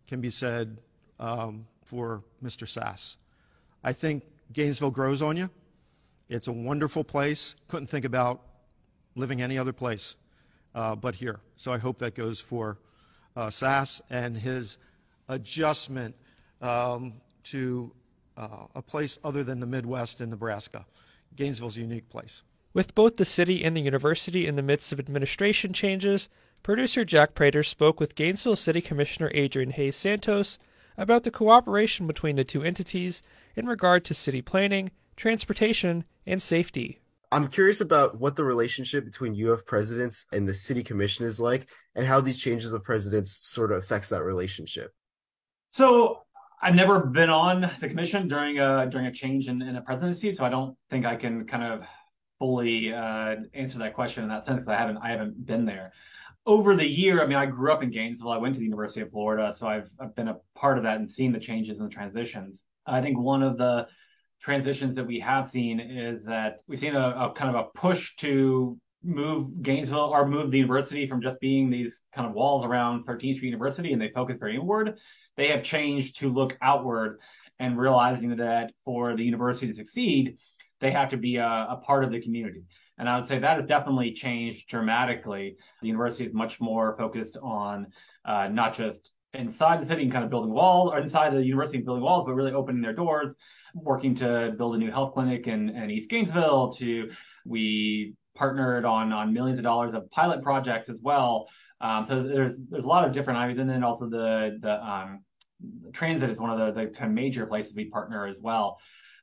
can 0.07 0.19
be 0.19 0.29
said 0.29 0.77
um, 1.19 1.65
for 1.85 2.21
Mr. 2.43 2.67
Sasse. 2.67 3.15
I 3.83 3.93
think 3.93 4.23
Gainesville 4.55 4.91
grows 4.91 5.21
on 5.21 5.35
you. 5.35 5.49
It's 6.29 6.47
a 6.47 6.51
wonderful 6.51 7.03
place. 7.03 7.57
Couldn't 7.67 7.87
think 7.87 8.05
about 8.05 8.41
living 9.15 9.41
any 9.41 9.57
other 9.57 9.73
place 9.73 10.15
uh, 10.73 10.95
but 10.95 11.15
here. 11.15 11.41
So 11.57 11.73
I 11.73 11.77
hope 11.77 11.99
that 11.99 12.15
goes 12.15 12.39
for 12.39 12.79
uh, 13.35 13.47
Sasse 13.47 14.01
and 14.09 14.37
his 14.37 14.77
adjustment 15.27 16.15
um, 16.61 17.15
to 17.43 17.91
uh, 18.37 18.67
a 18.73 18.81
place 18.81 19.19
other 19.25 19.43
than 19.43 19.59
the 19.59 19.67
Midwest 19.67 20.21
in 20.21 20.29
Nebraska. 20.29 20.85
Gainesville's 21.35 21.75
a 21.75 21.81
unique 21.81 22.09
place. 22.09 22.41
With 22.73 22.95
both 22.95 23.17
the 23.17 23.25
city 23.25 23.63
and 23.63 23.75
the 23.75 23.81
university 23.81 24.47
in 24.47 24.55
the 24.55 24.61
midst 24.61 24.93
of 24.93 24.99
administration 24.99 25.73
changes, 25.73 26.29
producer 26.63 27.03
Jack 27.03 27.35
Prater 27.35 27.63
spoke 27.63 27.99
with 27.99 28.15
Gainesville 28.15 28.55
City 28.55 28.79
Commissioner 28.79 29.31
Adrian 29.33 29.71
Hayes 29.71 29.97
Santos 29.97 30.57
about 30.97 31.23
the 31.23 31.31
cooperation 31.31 32.07
between 32.07 32.35
the 32.35 32.43
two 32.43 32.63
entities 32.63 33.21
in 33.55 33.65
regard 33.65 34.05
to 34.05 34.13
city 34.13 34.41
planning, 34.41 34.91
transportation, 35.15 36.03
and 36.25 36.41
safety. 36.41 36.99
I'm 37.31 37.47
curious 37.47 37.81
about 37.81 38.19
what 38.19 38.35
the 38.35 38.43
relationship 38.43 39.03
between 39.03 39.35
UF 39.45 39.65
presidents 39.65 40.25
and 40.31 40.47
the 40.47 40.53
city 40.53 40.83
commission 40.83 41.25
is 41.25 41.39
like 41.39 41.67
and 41.95 42.05
how 42.05 42.21
these 42.21 42.39
changes 42.39 42.71
of 42.71 42.83
presidents 42.83 43.39
sort 43.43 43.71
of 43.71 43.79
affects 43.79 44.09
that 44.09 44.23
relationship. 44.23 44.93
So 45.71 46.21
I've 46.61 46.75
never 46.75 47.01
been 47.01 47.29
on 47.29 47.69
the 47.81 47.89
commission 47.89 48.27
during 48.27 48.59
a 48.59 48.87
during 48.89 49.07
a 49.07 49.11
change 49.11 49.47
in, 49.49 49.61
in 49.61 49.75
a 49.75 49.81
presidency, 49.81 50.33
so 50.33 50.45
I 50.45 50.49
don't 50.49 50.77
think 50.89 51.05
I 51.05 51.15
can 51.15 51.45
kind 51.45 51.63
of 51.63 51.83
fully 52.39 52.93
uh, 52.93 53.35
answer 53.53 53.79
that 53.79 53.93
question 53.93 54.23
in 54.23 54.29
that 54.29 54.45
sense 54.45 54.61
because 54.61 54.73
I 54.73 54.79
haven't 54.79 54.97
I 54.97 55.09
haven't 55.09 55.45
been 55.45 55.65
there 55.65 55.91
over 56.45 56.75
the 56.75 56.87
year, 56.87 57.21
I 57.21 57.25
mean, 57.25 57.37
I 57.37 57.45
grew 57.45 57.71
up 57.71 57.83
in 57.83 57.89
Gainesville. 57.89 58.31
I 58.31 58.37
went 58.37 58.53
to 58.53 58.59
the 58.59 58.65
University 58.65 59.01
of 59.01 59.11
Florida, 59.11 59.55
so 59.57 59.67
I've, 59.67 59.89
I've 59.99 60.15
been 60.15 60.27
a 60.27 60.37
part 60.55 60.77
of 60.77 60.83
that 60.83 60.99
and 60.99 61.11
seen 61.11 61.31
the 61.31 61.39
changes 61.39 61.79
and 61.79 61.89
the 61.89 61.93
transitions. 61.93 62.63
I 62.85 63.01
think 63.01 63.17
one 63.17 63.41
of 63.41 63.57
the 63.57 63.87
transitions 64.41 64.95
that 64.95 65.07
we 65.07 65.19
have 65.19 65.49
seen 65.49 65.79
is 65.79 66.25
that 66.25 66.61
we've 66.67 66.79
seen 66.79 66.95
a, 66.95 67.09
a 67.09 67.33
kind 67.35 67.55
of 67.55 67.65
a 67.65 67.77
push 67.77 68.15
to 68.17 68.77
move 69.03 69.61
Gainesville 69.61 69.99
or 69.99 70.27
move 70.27 70.51
the 70.51 70.57
university 70.57 71.07
from 71.07 71.21
just 71.21 71.39
being 71.39 71.69
these 71.69 72.01
kind 72.13 72.27
of 72.27 72.33
walls 72.33 72.65
around 72.65 73.05
13th 73.05 73.35
Street 73.35 73.49
University 73.49 73.93
and 73.93 74.01
they 74.01 74.09
focus 74.09 74.37
very 74.39 74.55
inward. 74.55 74.97
They 75.37 75.47
have 75.47 75.63
changed 75.63 76.19
to 76.19 76.31
look 76.31 76.57
outward 76.61 77.19
and 77.59 77.77
realizing 77.77 78.35
that 78.37 78.73
for 78.83 79.15
the 79.15 79.23
university 79.23 79.67
to 79.67 79.75
succeed, 79.75 80.37
they 80.81 80.91
have 80.91 81.09
to 81.09 81.17
be 81.17 81.37
a, 81.37 81.47
a 81.47 81.81
part 81.83 82.03
of 82.03 82.11
the 82.11 82.21
community. 82.21 82.63
And 82.97 83.09
I 83.09 83.19
would 83.19 83.27
say 83.27 83.39
that 83.39 83.57
has 83.57 83.67
definitely 83.67 84.13
changed 84.13 84.67
dramatically. 84.67 85.57
The 85.81 85.87
university 85.87 86.25
is 86.25 86.33
much 86.33 86.61
more 86.61 86.95
focused 86.97 87.37
on 87.41 87.87
uh, 88.23 88.47
not 88.47 88.73
just 88.73 89.11
inside 89.33 89.81
the 89.81 89.85
city 89.85 90.03
and 90.03 90.11
kind 90.11 90.23
of 90.23 90.29
building 90.29 90.53
walls, 90.53 90.93
or 90.93 90.99
inside 90.99 91.31
the 91.31 91.45
university 91.45 91.79
building 91.79 92.03
walls, 92.03 92.23
but 92.25 92.33
really 92.33 92.53
opening 92.53 92.81
their 92.81 92.93
doors, 92.93 93.35
working 93.73 94.15
to 94.15 94.53
build 94.57 94.75
a 94.75 94.77
new 94.77 94.91
health 94.91 95.13
clinic 95.13 95.47
in, 95.47 95.69
in 95.69 95.91
East 95.91 96.09
Gainesville. 96.09 96.73
To 96.73 97.11
we 97.45 98.15
partnered 98.35 98.85
on 98.85 99.11
on 99.11 99.33
millions 99.33 99.59
of 99.59 99.63
dollars 99.63 99.93
of 99.93 100.09
pilot 100.11 100.41
projects 100.41 100.89
as 100.89 100.99
well. 101.01 101.49
Um, 101.81 102.05
so 102.05 102.23
there's 102.23 102.57
there's 102.69 102.85
a 102.85 102.87
lot 102.87 103.05
of 103.05 103.13
different 103.13 103.39
items, 103.39 103.59
and 103.59 103.69
then 103.69 103.83
also 103.83 104.09
the 104.09 104.57
the 104.61 104.83
um, 104.83 105.19
transit 105.93 106.29
is 106.29 106.37
one 106.37 106.49
of 106.49 106.75
the, 106.75 106.81
the 106.81 106.87
kind 106.87 107.07
of 107.07 107.11
major 107.11 107.45
places 107.45 107.75
we 107.75 107.85
partner 107.85 108.25
as 108.25 108.37
well. 108.39 108.77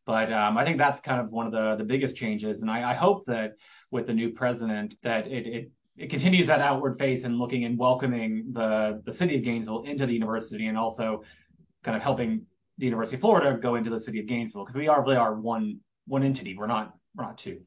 But 0.05 0.33
um, 0.33 0.59
I 0.59 0.65
think 0.65 0.79
that's 0.79 1.01
kind 1.01 1.21
of 1.21 1.31
one 1.31 1.47
of 1.47 1.53
the 1.53 1.77
the 1.77 1.85
biggest 1.85 2.17
changes, 2.17 2.63
and 2.63 2.71
I, 2.71 2.91
I 2.91 2.95
hope 2.95 3.25
that 3.27 3.53
with 3.91 4.07
the 4.07 4.15
new 4.15 4.31
president 4.31 4.97
that 5.03 5.27
it, 5.27 5.47
it 5.47 5.71
it 5.97 6.11
continues 6.11 6.47
that 6.47 6.61
outward 6.61 6.99
face 6.99 7.25
and 7.25 7.39
looking 7.39 7.65
and 7.65 7.79
welcoming 7.79 8.53
the 8.53 9.01
the 9.05 9.13
city 9.13 9.37
of 9.37 9.45
Gainesville 9.45 9.83
into 9.83 10.07
the 10.07 10.13
university 10.13 10.67
and 10.67 10.77
also 10.77 11.23
kind 11.85 11.97
of 11.97 12.03
helping 12.03 12.47
the 12.79 12.87
University 12.87 13.17
of 13.17 13.21
Florida 13.21 13.59
go 13.59 13.75
into 13.75 13.91
the 13.91 14.01
city 14.01 14.19
of 14.21 14.27
Gainesville 14.27 14.65
because 14.65 14.79
we 14.79 14.89
are 14.89 15.03
really 15.03 15.17
are 15.17 15.35
one 15.35 15.81
one 16.07 16.23
entity. 16.23 16.57
We're 16.57 16.67
not 16.67 16.95
we're 17.15 17.25
not 17.25 17.39
two. 17.39 17.61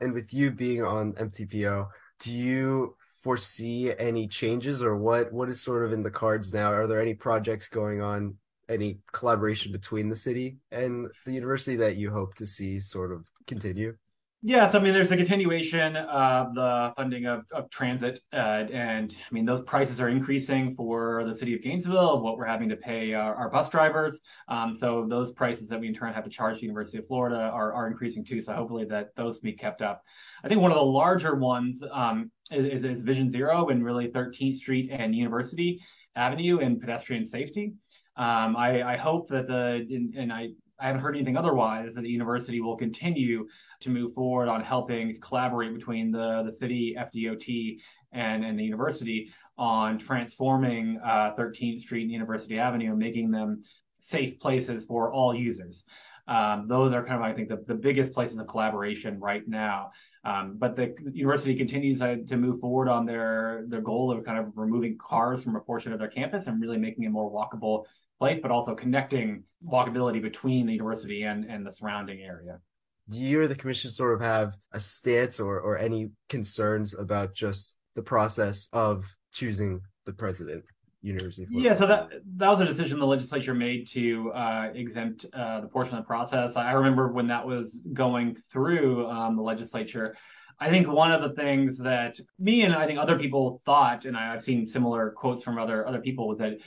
And 0.00 0.12
with 0.12 0.32
you 0.32 0.50
being 0.50 0.82
on 0.82 1.12
MTPO, 1.14 1.88
do 2.20 2.34
you 2.34 2.96
foresee 3.22 3.92
any 3.98 4.28
changes 4.28 4.82
or 4.82 4.96
what 4.96 5.32
what 5.32 5.48
is 5.48 5.60
sort 5.60 5.84
of 5.84 5.92
in 5.92 6.02
the 6.02 6.10
cards 6.10 6.52
now? 6.52 6.72
Are 6.72 6.86
there 6.86 7.00
any 7.00 7.14
projects 7.14 7.68
going 7.68 8.00
on, 8.00 8.36
any 8.70 9.00
collaboration 9.12 9.72
between 9.72 10.08
the 10.08 10.16
city 10.16 10.58
and 10.70 11.08
the 11.26 11.32
university 11.32 11.76
that 11.76 11.96
you 11.96 12.10
hope 12.10 12.34
to 12.36 12.46
see 12.46 12.80
sort 12.80 13.12
of 13.12 13.26
continue? 13.46 13.96
Yes, 14.42 14.74
I 14.74 14.78
mean, 14.78 14.94
there's 14.94 15.10
a 15.10 15.18
continuation 15.18 15.96
of 15.96 16.54
the 16.54 16.94
funding 16.96 17.26
of, 17.26 17.44
of 17.52 17.68
transit. 17.68 18.20
Uh, 18.32 18.64
and 18.72 19.14
I 19.14 19.34
mean, 19.34 19.44
those 19.44 19.60
prices 19.60 20.00
are 20.00 20.08
increasing 20.08 20.74
for 20.76 21.24
the 21.26 21.34
city 21.34 21.54
of 21.54 21.60
Gainesville, 21.60 22.22
what 22.22 22.38
we're 22.38 22.46
having 22.46 22.70
to 22.70 22.76
pay 22.76 23.12
our, 23.12 23.34
our 23.34 23.50
bus 23.50 23.68
drivers. 23.68 24.18
Um, 24.48 24.74
so 24.74 25.04
those 25.06 25.30
prices 25.32 25.68
that 25.68 25.78
we 25.78 25.88
in 25.88 25.94
turn 25.94 26.14
have 26.14 26.24
to 26.24 26.30
charge 26.30 26.56
the 26.56 26.62
University 26.62 26.96
of 26.96 27.06
Florida 27.06 27.50
are, 27.52 27.74
are 27.74 27.86
increasing 27.86 28.24
too. 28.24 28.40
So 28.40 28.54
hopefully 28.54 28.86
that 28.86 29.14
those 29.14 29.40
be 29.40 29.52
kept 29.52 29.82
up. 29.82 30.02
I 30.42 30.48
think 30.48 30.62
one 30.62 30.70
of 30.70 30.78
the 30.78 30.84
larger 30.84 31.34
ones 31.34 31.82
um, 31.92 32.30
is, 32.50 32.82
is 32.82 33.02
Vision 33.02 33.30
Zero 33.30 33.68
and 33.68 33.84
really 33.84 34.08
13th 34.08 34.56
Street 34.56 34.88
and 34.90 35.14
University 35.14 35.82
Avenue 36.16 36.58
and 36.58 36.80
pedestrian 36.80 37.24
safety. 37.24 37.74
Um, 38.20 38.54
I, 38.54 38.82
I, 38.82 38.96
hope 38.98 39.30
that 39.30 39.48
the, 39.48 39.86
and, 39.88 40.14
and 40.14 40.30
I, 40.30 40.50
I 40.78 40.88
haven't 40.88 41.00
heard 41.00 41.16
anything 41.16 41.38
otherwise 41.38 41.94
that 41.94 42.02
the 42.02 42.10
university 42.10 42.60
will 42.60 42.76
continue 42.76 43.48
to 43.80 43.88
move 43.88 44.12
forward 44.12 44.46
on 44.46 44.62
helping 44.62 45.18
collaborate 45.22 45.72
between 45.72 46.12
the, 46.12 46.42
the 46.44 46.52
city, 46.52 46.94
FDOT, 46.98 47.78
and, 48.12 48.44
and 48.44 48.58
the 48.58 48.62
university 48.62 49.32
on 49.56 49.96
transforming 49.96 51.00
uh, 51.02 51.32
13th 51.38 51.80
Street 51.80 52.02
and 52.02 52.10
University 52.10 52.58
Avenue 52.58 52.94
making 52.94 53.30
them 53.30 53.62
safe 53.98 54.38
places 54.38 54.84
for 54.84 55.10
all 55.10 55.34
users. 55.34 55.84
Um, 56.28 56.68
those 56.68 56.92
are 56.92 57.02
kind 57.02 57.16
of, 57.16 57.22
I 57.22 57.32
think, 57.32 57.48
the, 57.48 57.64
the 57.66 57.74
biggest 57.74 58.12
places 58.12 58.36
of 58.36 58.46
collaboration 58.48 59.18
right 59.18 59.48
now. 59.48 59.92
Um, 60.24 60.56
but 60.58 60.76
the 60.76 60.94
university 61.10 61.56
continues 61.56 62.00
to 62.00 62.36
move 62.36 62.60
forward 62.60 62.88
on 62.88 63.06
their 63.06 63.64
their 63.66 63.80
goal 63.80 64.12
of 64.12 64.24
kind 64.26 64.38
of 64.38 64.52
removing 64.54 64.98
cars 64.98 65.42
from 65.42 65.56
a 65.56 65.60
portion 65.60 65.94
of 65.94 65.98
their 65.98 66.08
campus 66.08 66.46
and 66.46 66.60
really 66.60 66.76
making 66.76 67.04
it 67.04 67.10
more 67.10 67.32
walkable 67.32 67.84
place, 68.20 68.38
but 68.40 68.50
also 68.50 68.74
connecting 68.74 69.42
walkability 69.66 70.20
between 70.22 70.66
the 70.66 70.74
university 70.74 71.22
and, 71.22 71.44
and 71.46 71.66
the 71.66 71.72
surrounding 71.72 72.20
area. 72.20 72.60
Do 73.08 73.18
you 73.18 73.40
or 73.40 73.48
the 73.48 73.56
commission 73.56 73.90
sort 73.90 74.14
of 74.14 74.20
have 74.20 74.54
a 74.72 74.78
stance 74.78 75.40
or, 75.40 75.58
or 75.58 75.76
any 75.78 76.10
concerns 76.28 76.94
about 76.94 77.34
just 77.34 77.76
the 77.96 78.02
process 78.02 78.68
of 78.72 79.04
choosing 79.32 79.80
the 80.06 80.12
president? 80.12 80.64
University. 81.02 81.46
Yeah, 81.50 81.76
so 81.76 81.86
that 81.86 82.10
that 82.36 82.48
was 82.48 82.60
a 82.60 82.66
decision 82.66 82.98
the 82.98 83.06
legislature 83.06 83.54
made 83.54 83.86
to 83.92 84.30
uh, 84.32 84.68
exempt 84.74 85.24
uh, 85.32 85.62
the 85.62 85.66
portion 85.66 85.96
of 85.96 86.04
the 86.04 86.06
process. 86.06 86.56
I 86.56 86.72
remember 86.72 87.10
when 87.10 87.28
that 87.28 87.46
was 87.46 87.80
going 87.94 88.36
through 88.52 89.06
um, 89.06 89.34
the 89.34 89.42
legislature. 89.42 90.14
I 90.58 90.68
think 90.68 90.88
one 90.88 91.10
of 91.10 91.22
the 91.22 91.30
things 91.30 91.78
that 91.78 92.20
me 92.38 92.62
and 92.62 92.74
I 92.74 92.86
think 92.86 92.98
other 92.98 93.18
people 93.18 93.62
thought, 93.64 94.04
and 94.04 94.14
I've 94.14 94.44
seen 94.44 94.66
similar 94.66 95.12
quotes 95.12 95.42
from 95.42 95.58
other 95.58 95.88
other 95.88 96.02
people, 96.02 96.28
was 96.28 96.36
that 96.40 96.58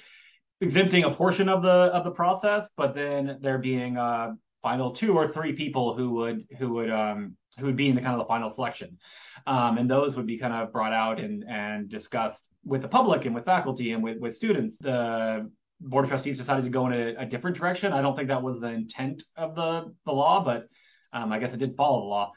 exempting 0.64 1.04
a 1.04 1.14
portion 1.14 1.50
of 1.50 1.62
the 1.62 1.70
of 1.70 2.04
the 2.04 2.12
process, 2.12 2.68
but 2.78 2.96
then 2.96 3.38
there 3.42 3.58
being 3.58 3.98
a 3.98 4.36
final 4.62 4.92
two 4.92 5.16
or 5.16 5.28
three 5.28 5.54
people 5.54 5.96
who 5.96 6.12
would 6.12 6.46
who 6.58 6.74
would 6.74 6.90
um, 6.90 7.36
who 7.60 7.66
would 7.66 7.76
be 7.76 7.90
in 7.90 7.96
the 7.96 8.02
kind 8.02 8.14
of 8.14 8.20
the 8.20 8.26
final 8.26 8.50
selection, 8.50 8.98
um, 9.46 9.78
and 9.78 9.90
those 9.90 10.16
would 10.16 10.26
be 10.26 10.38
kind 10.38 10.54
of 10.54 10.72
brought 10.72 10.94
out 10.94 11.20
and 11.20 11.44
and 11.48 11.90
discussed 11.90 12.44
with 12.66 12.82
the 12.82 12.88
public 12.88 13.26
and 13.26 13.36
with 13.36 13.46
faculty 13.46 13.92
and 13.92 14.02
with 14.02 14.18
with 14.20 14.36
students. 14.36 14.78
The 14.80 15.50
board 15.82 16.06
of 16.06 16.10
trustees 16.10 16.38
decided 16.38 16.64
to 16.64 16.70
go 16.70 16.88
in 16.88 16.94
a, 16.94 17.16
a 17.24 17.26
different 17.26 17.58
direction. 17.58 17.92
I 17.92 18.02
don't 18.02 18.16
think 18.16 18.30
that 18.30 18.42
was 18.42 18.60
the 18.60 18.72
intent 18.72 19.24
of 19.36 19.56
the 19.56 19.94
the 20.06 20.14
law, 20.14 20.44
but 20.44 20.68
um, 21.12 21.32
I 21.32 21.40
guess 21.40 21.54
it 21.54 21.58
did 21.58 21.76
follow 21.76 22.00
the 22.00 22.08
law. 22.08 22.32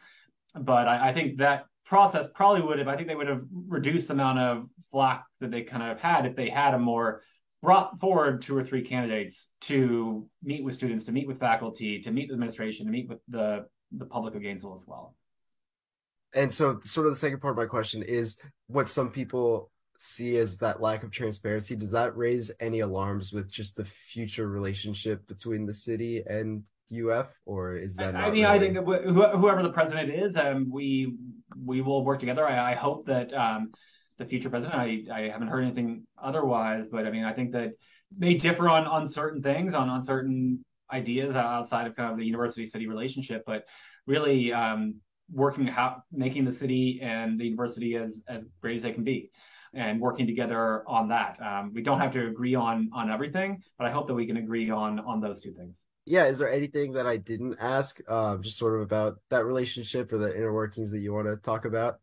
But 0.54 0.88
I, 0.88 1.10
I 1.10 1.12
think 1.14 1.38
that 1.38 1.66
process 1.84 2.26
probably 2.34 2.62
would 2.62 2.78
have. 2.78 2.88
I 2.88 2.96
think 2.96 3.08
they 3.08 3.14
would 3.14 3.28
have 3.28 3.42
reduced 3.68 4.08
the 4.08 4.14
amount 4.14 4.40
of 4.40 4.66
flack 4.90 5.24
that 5.40 5.50
they 5.50 5.62
kind 5.62 5.82
of 5.82 6.00
had 6.00 6.26
if 6.26 6.34
they 6.34 6.48
had 6.48 6.74
a 6.74 6.78
more 6.78 7.22
brought 7.62 7.98
forward 8.00 8.42
two 8.42 8.56
or 8.56 8.64
three 8.64 8.82
candidates 8.82 9.48
to 9.62 10.26
meet 10.42 10.64
with 10.64 10.74
students, 10.74 11.04
to 11.04 11.12
meet 11.12 11.26
with 11.26 11.40
faculty, 11.40 12.00
to 12.02 12.10
meet 12.10 12.28
with 12.28 12.34
administration, 12.34 12.86
to 12.86 12.92
meet 12.92 13.08
with 13.08 13.18
the 13.28 13.66
the 13.92 14.06
public 14.06 14.34
of 14.34 14.42
Gainesville 14.42 14.74
as 14.74 14.84
well. 14.86 15.14
And 16.34 16.52
so, 16.52 16.80
sort 16.82 17.06
of 17.06 17.12
the 17.12 17.18
second 17.18 17.40
part 17.40 17.52
of 17.52 17.58
my 17.58 17.66
question 17.66 18.02
is 18.02 18.36
what 18.66 18.88
some 18.88 19.10
people 19.10 19.70
see 19.98 20.36
as 20.36 20.58
that 20.58 20.80
lack 20.80 21.02
of 21.02 21.10
transparency. 21.10 21.76
Does 21.76 21.92
that 21.92 22.16
raise 22.16 22.50
any 22.60 22.80
alarms 22.80 23.32
with 23.32 23.50
just 23.50 23.76
the 23.76 23.84
future 23.84 24.46
relationship 24.48 25.26
between 25.26 25.66
the 25.66 25.74
city 25.74 26.22
and 26.26 26.64
UF, 26.92 27.32
or 27.46 27.76
is 27.76 27.96
that? 27.96 28.14
I 28.14 28.30
mean, 28.30 28.44
really... 28.44 28.44
I 28.44 28.58
think 28.58 28.76
whoever 28.76 29.62
the 29.62 29.72
president 29.72 30.10
is, 30.10 30.36
um, 30.36 30.68
we 30.70 31.14
we 31.64 31.80
will 31.80 32.04
work 32.04 32.20
together. 32.20 32.46
I, 32.46 32.72
I 32.72 32.74
hope 32.74 33.06
that 33.06 33.32
um, 33.32 33.72
the 34.18 34.24
future 34.24 34.50
president. 34.50 34.78
I, 34.78 35.02
I 35.12 35.28
haven't 35.28 35.48
heard 35.48 35.64
anything 35.64 36.06
otherwise, 36.20 36.86
but 36.90 37.06
I 37.06 37.10
mean, 37.10 37.24
I 37.24 37.32
think 37.32 37.52
that 37.52 37.72
they 38.16 38.34
differ 38.34 38.68
on, 38.68 38.86
on 38.86 39.08
certain 39.08 39.42
things, 39.42 39.74
on, 39.74 39.88
on 39.88 40.04
certain 40.04 40.64
ideas 40.92 41.34
outside 41.34 41.86
of 41.86 41.96
kind 41.96 42.12
of 42.12 42.18
the 42.18 42.24
university 42.24 42.66
city 42.66 42.86
relationship, 42.86 43.42
but 43.46 43.64
really 44.06 44.52
um, 44.52 44.96
working 45.32 45.66
how 45.66 46.02
making 46.12 46.44
the 46.44 46.52
city 46.52 47.00
and 47.02 47.38
the 47.38 47.44
university 47.44 47.96
as, 47.96 48.22
as 48.28 48.44
great 48.62 48.76
as 48.76 48.82
they 48.82 48.92
can 48.92 49.04
be 49.04 49.30
and 49.74 50.00
working 50.00 50.26
together 50.26 50.82
on 50.86 51.08
that. 51.08 51.40
Um, 51.42 51.72
we 51.74 51.82
don't 51.82 52.00
have 52.00 52.12
to 52.12 52.26
agree 52.26 52.54
on 52.54 52.90
on 52.92 53.10
everything, 53.10 53.62
but 53.78 53.86
I 53.86 53.90
hope 53.90 54.06
that 54.06 54.14
we 54.14 54.26
can 54.26 54.36
agree 54.36 54.70
on 54.70 55.00
on 55.00 55.20
those 55.20 55.40
two 55.40 55.52
things. 55.52 55.76
Yeah, 56.06 56.26
is 56.26 56.38
there 56.38 56.50
anything 56.50 56.92
that 56.92 57.06
I 57.06 57.16
didn't 57.16 57.56
ask, 57.60 57.98
uh, 58.06 58.36
just 58.38 58.56
sort 58.56 58.76
of 58.76 58.82
about 58.82 59.16
that 59.30 59.44
relationship 59.44 60.12
or 60.12 60.18
the 60.18 60.34
inner 60.34 60.52
workings 60.52 60.92
that 60.92 61.00
you 61.00 61.12
want 61.12 61.26
to 61.26 61.36
talk 61.36 61.64
about? 61.64 61.98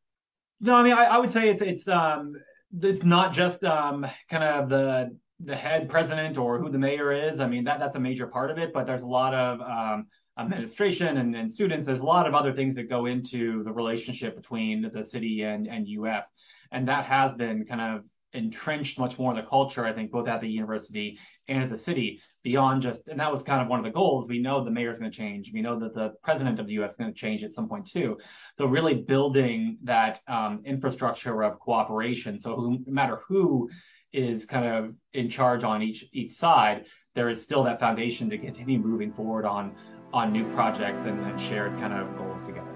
No, 0.59 0.75
I 0.75 0.83
mean, 0.83 0.93
I, 0.93 1.05
I 1.05 1.17
would 1.17 1.31
say 1.31 1.49
it's 1.49 1.61
it's 1.61 1.87
um 1.87 2.35
it's 2.81 3.03
not 3.03 3.33
just 3.33 3.63
um 3.63 4.05
kind 4.29 4.43
of 4.43 4.69
the 4.69 5.17
the 5.39 5.55
head 5.55 5.89
president 5.89 6.37
or 6.37 6.59
who 6.59 6.69
the 6.69 6.77
mayor 6.77 7.11
is. 7.11 7.39
I 7.39 7.47
mean, 7.47 7.65
that 7.65 7.79
that's 7.79 7.95
a 7.95 7.99
major 7.99 8.27
part 8.27 8.49
of 8.51 8.57
it, 8.57 8.71
but 8.73 8.85
there's 8.85 9.03
a 9.03 9.07
lot 9.07 9.33
of 9.33 9.61
um, 9.61 10.07
administration 10.37 11.17
and, 11.17 11.35
and 11.35 11.51
students. 11.51 11.85
There's 11.85 11.99
a 11.99 12.05
lot 12.05 12.27
of 12.27 12.33
other 12.33 12.53
things 12.53 12.75
that 12.75 12.89
go 12.89 13.07
into 13.07 13.63
the 13.63 13.71
relationship 13.71 14.35
between 14.35 14.89
the 14.93 15.05
city 15.05 15.41
and 15.43 15.67
and 15.67 15.87
UF, 15.87 16.25
and 16.71 16.87
that 16.87 17.05
has 17.05 17.33
been 17.33 17.65
kind 17.65 17.81
of 17.81 18.03
entrenched 18.33 18.97
much 18.97 19.19
more 19.19 19.31
in 19.31 19.37
the 19.37 19.43
culture. 19.47 19.85
I 19.85 19.93
think 19.93 20.11
both 20.11 20.27
at 20.27 20.41
the 20.41 20.47
university 20.47 21.19
and 21.47 21.63
at 21.63 21.69
the 21.69 21.77
city 21.77 22.21
beyond 22.43 22.81
just, 22.81 23.07
and 23.07 23.19
that 23.19 23.31
was 23.31 23.41
kind 23.41 23.61
of 23.61 23.67
one 23.67 23.79
of 23.79 23.85
the 23.85 23.91
goals. 23.91 24.27
We 24.27 24.39
know 24.39 24.63
the 24.63 24.71
mayor 24.71 24.91
is 24.91 24.99
going 24.99 25.09
to 25.09 25.17
change. 25.17 25.51
We 25.53 25.61
know 25.61 25.79
that 25.79 25.93
the 25.93 26.13
president 26.23 26.59
of 26.59 26.67
the 26.67 26.73
U.S. 26.73 26.91
is 26.91 26.97
going 26.97 27.11
to 27.11 27.17
change 27.17 27.43
at 27.43 27.53
some 27.53 27.69
point 27.69 27.85
too. 27.85 28.17
So 28.57 28.65
really 28.65 28.95
building 28.95 29.77
that 29.83 30.19
um, 30.27 30.61
infrastructure 30.65 31.43
of 31.43 31.59
cooperation. 31.59 32.39
So 32.39 32.55
who, 32.55 32.79
no 32.85 32.93
matter 32.93 33.21
who 33.27 33.69
is 34.11 34.45
kind 34.45 34.65
of 34.65 34.93
in 35.13 35.29
charge 35.29 35.63
on 35.63 35.81
each 35.81 36.05
each 36.11 36.33
side, 36.33 36.85
there 37.15 37.29
is 37.29 37.41
still 37.41 37.63
that 37.63 37.79
foundation 37.79 38.29
to 38.29 38.37
continue 38.37 38.77
moving 38.77 39.11
forward 39.13 39.45
on 39.45 39.75
on 40.13 40.31
new 40.31 40.47
projects 40.53 41.01
and, 41.01 41.19
and 41.21 41.41
shared 41.41 41.71
kind 41.79 41.93
of 41.93 42.15
goals 42.17 42.43
together. 42.43 42.69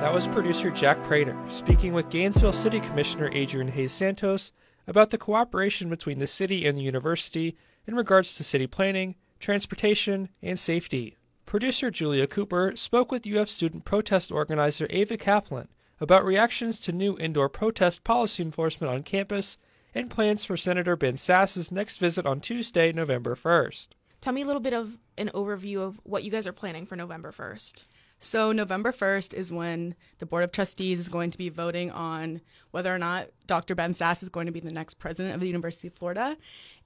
That 0.00 0.12
was 0.12 0.26
producer 0.26 0.70
Jack 0.70 1.02
Prater 1.04 1.36
speaking 1.48 1.92
with 1.92 2.10
Gainesville 2.10 2.52
City 2.52 2.80
Commissioner 2.80 3.30
Adrian 3.32 3.68
Hayes 3.68 3.92
Santos 3.92 4.52
about 4.86 5.10
the 5.10 5.18
cooperation 5.18 5.88
between 5.88 6.18
the 6.18 6.26
city 6.26 6.66
and 6.66 6.76
the 6.76 6.82
university 6.82 7.56
in 7.86 7.94
regards 7.94 8.34
to 8.34 8.44
city 8.44 8.66
planning, 8.66 9.14
transportation, 9.40 10.28
and 10.42 10.58
safety. 10.58 11.16
Producer 11.46 11.90
Julia 11.90 12.26
Cooper 12.26 12.74
spoke 12.76 13.12
with 13.12 13.26
UF 13.26 13.48
student 13.48 13.84
protest 13.84 14.32
organizer 14.32 14.86
Ava 14.90 15.16
Kaplan 15.16 15.68
about 16.00 16.24
reactions 16.24 16.80
to 16.80 16.92
new 16.92 17.16
indoor 17.18 17.48
protest 17.48 18.04
policy 18.04 18.42
enforcement 18.42 18.92
on 18.92 19.02
campus 19.02 19.58
and 19.94 20.10
plans 20.10 20.44
for 20.44 20.56
Senator 20.56 20.96
Ben 20.96 21.16
Sasse's 21.16 21.70
next 21.70 21.98
visit 21.98 22.26
on 22.26 22.40
Tuesday, 22.40 22.92
November 22.92 23.36
1st. 23.36 23.88
Tell 24.20 24.32
me 24.32 24.42
a 24.42 24.46
little 24.46 24.60
bit 24.60 24.72
of 24.72 24.98
an 25.18 25.30
overview 25.34 25.78
of 25.78 26.00
what 26.04 26.24
you 26.24 26.30
guys 26.30 26.46
are 26.46 26.52
planning 26.52 26.86
for 26.86 26.96
November 26.96 27.32
1st. 27.32 27.84
So, 28.24 28.52
November 28.52 28.92
1st 28.92 29.34
is 29.34 29.50
when 29.50 29.96
the 30.18 30.26
Board 30.26 30.44
of 30.44 30.52
Trustees 30.52 31.00
is 31.00 31.08
going 31.08 31.32
to 31.32 31.38
be 31.38 31.48
voting 31.48 31.90
on 31.90 32.40
whether 32.70 32.94
or 32.94 32.98
not 32.98 33.30
Dr. 33.48 33.74
Ben 33.74 33.94
Sasse 33.94 34.22
is 34.22 34.28
going 34.28 34.46
to 34.46 34.52
be 34.52 34.60
the 34.60 34.70
next 34.70 35.00
president 35.00 35.34
of 35.34 35.40
the 35.40 35.48
University 35.48 35.88
of 35.88 35.94
Florida. 35.94 36.36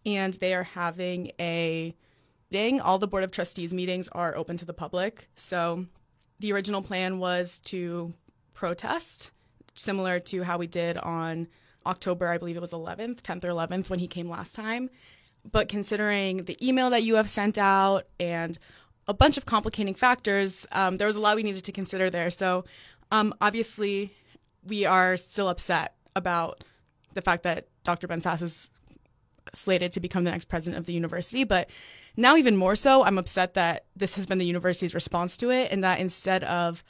And 0.06 0.32
they 0.32 0.54
are 0.54 0.62
having 0.62 1.32
a 1.38 1.94
meeting. 2.50 2.80
All 2.80 2.98
the 2.98 3.06
Board 3.06 3.22
of 3.22 3.32
Trustees 3.32 3.74
meetings 3.74 4.08
are 4.12 4.34
open 4.34 4.56
to 4.56 4.64
the 4.64 4.72
public. 4.72 5.28
So, 5.34 5.84
the 6.40 6.54
original 6.54 6.80
plan 6.80 7.18
was 7.18 7.58
to 7.64 8.14
protest, 8.54 9.30
similar 9.74 10.18
to 10.20 10.42
how 10.42 10.56
we 10.56 10.66
did 10.66 10.96
on 10.96 11.48
October, 11.84 12.28
I 12.28 12.38
believe 12.38 12.56
it 12.56 12.60
was 12.60 12.70
11th, 12.70 13.20
10th 13.20 13.44
or 13.44 13.48
11th 13.48 13.90
when 13.90 13.98
he 13.98 14.08
came 14.08 14.30
last 14.30 14.56
time. 14.56 14.88
But 15.44 15.68
considering 15.68 16.38
the 16.38 16.56
email 16.66 16.88
that 16.90 17.02
you 17.02 17.16
have 17.16 17.28
sent 17.28 17.58
out 17.58 18.06
and 18.18 18.58
a 19.08 19.14
bunch 19.14 19.36
of 19.36 19.46
complicating 19.46 19.94
factors. 19.94 20.66
Um, 20.72 20.96
there 20.96 21.06
was 21.06 21.16
a 21.16 21.20
lot 21.20 21.36
we 21.36 21.42
needed 21.42 21.64
to 21.64 21.72
consider 21.72 22.10
there. 22.10 22.30
So, 22.30 22.64
um, 23.10 23.34
obviously, 23.40 24.14
we 24.66 24.84
are 24.84 25.16
still 25.16 25.48
upset 25.48 25.94
about 26.14 26.64
the 27.14 27.22
fact 27.22 27.44
that 27.44 27.68
Dr. 27.84 28.08
Ben 28.08 28.20
Sasse 28.20 28.42
is 28.42 28.68
slated 29.52 29.92
to 29.92 30.00
become 30.00 30.25
the 30.25 30.30
next 30.30 30.46
president 30.46 30.78
of 30.78 30.86
the 30.86 30.92
university. 30.92 31.44
But 31.44 31.70
now, 32.16 32.36
even 32.36 32.56
more 32.56 32.75
so, 32.75 33.04
I'm 33.04 33.18
upset 33.18 33.54
that 33.54 33.84
this 33.94 34.16
has 34.16 34.26
been 34.26 34.38
the 34.38 34.46
university's 34.46 34.94
response 34.94 35.36
to 35.38 35.50
it, 35.50 35.70
and 35.70 35.84
that 35.84 36.00
instead 36.00 36.42
of 36.44 36.82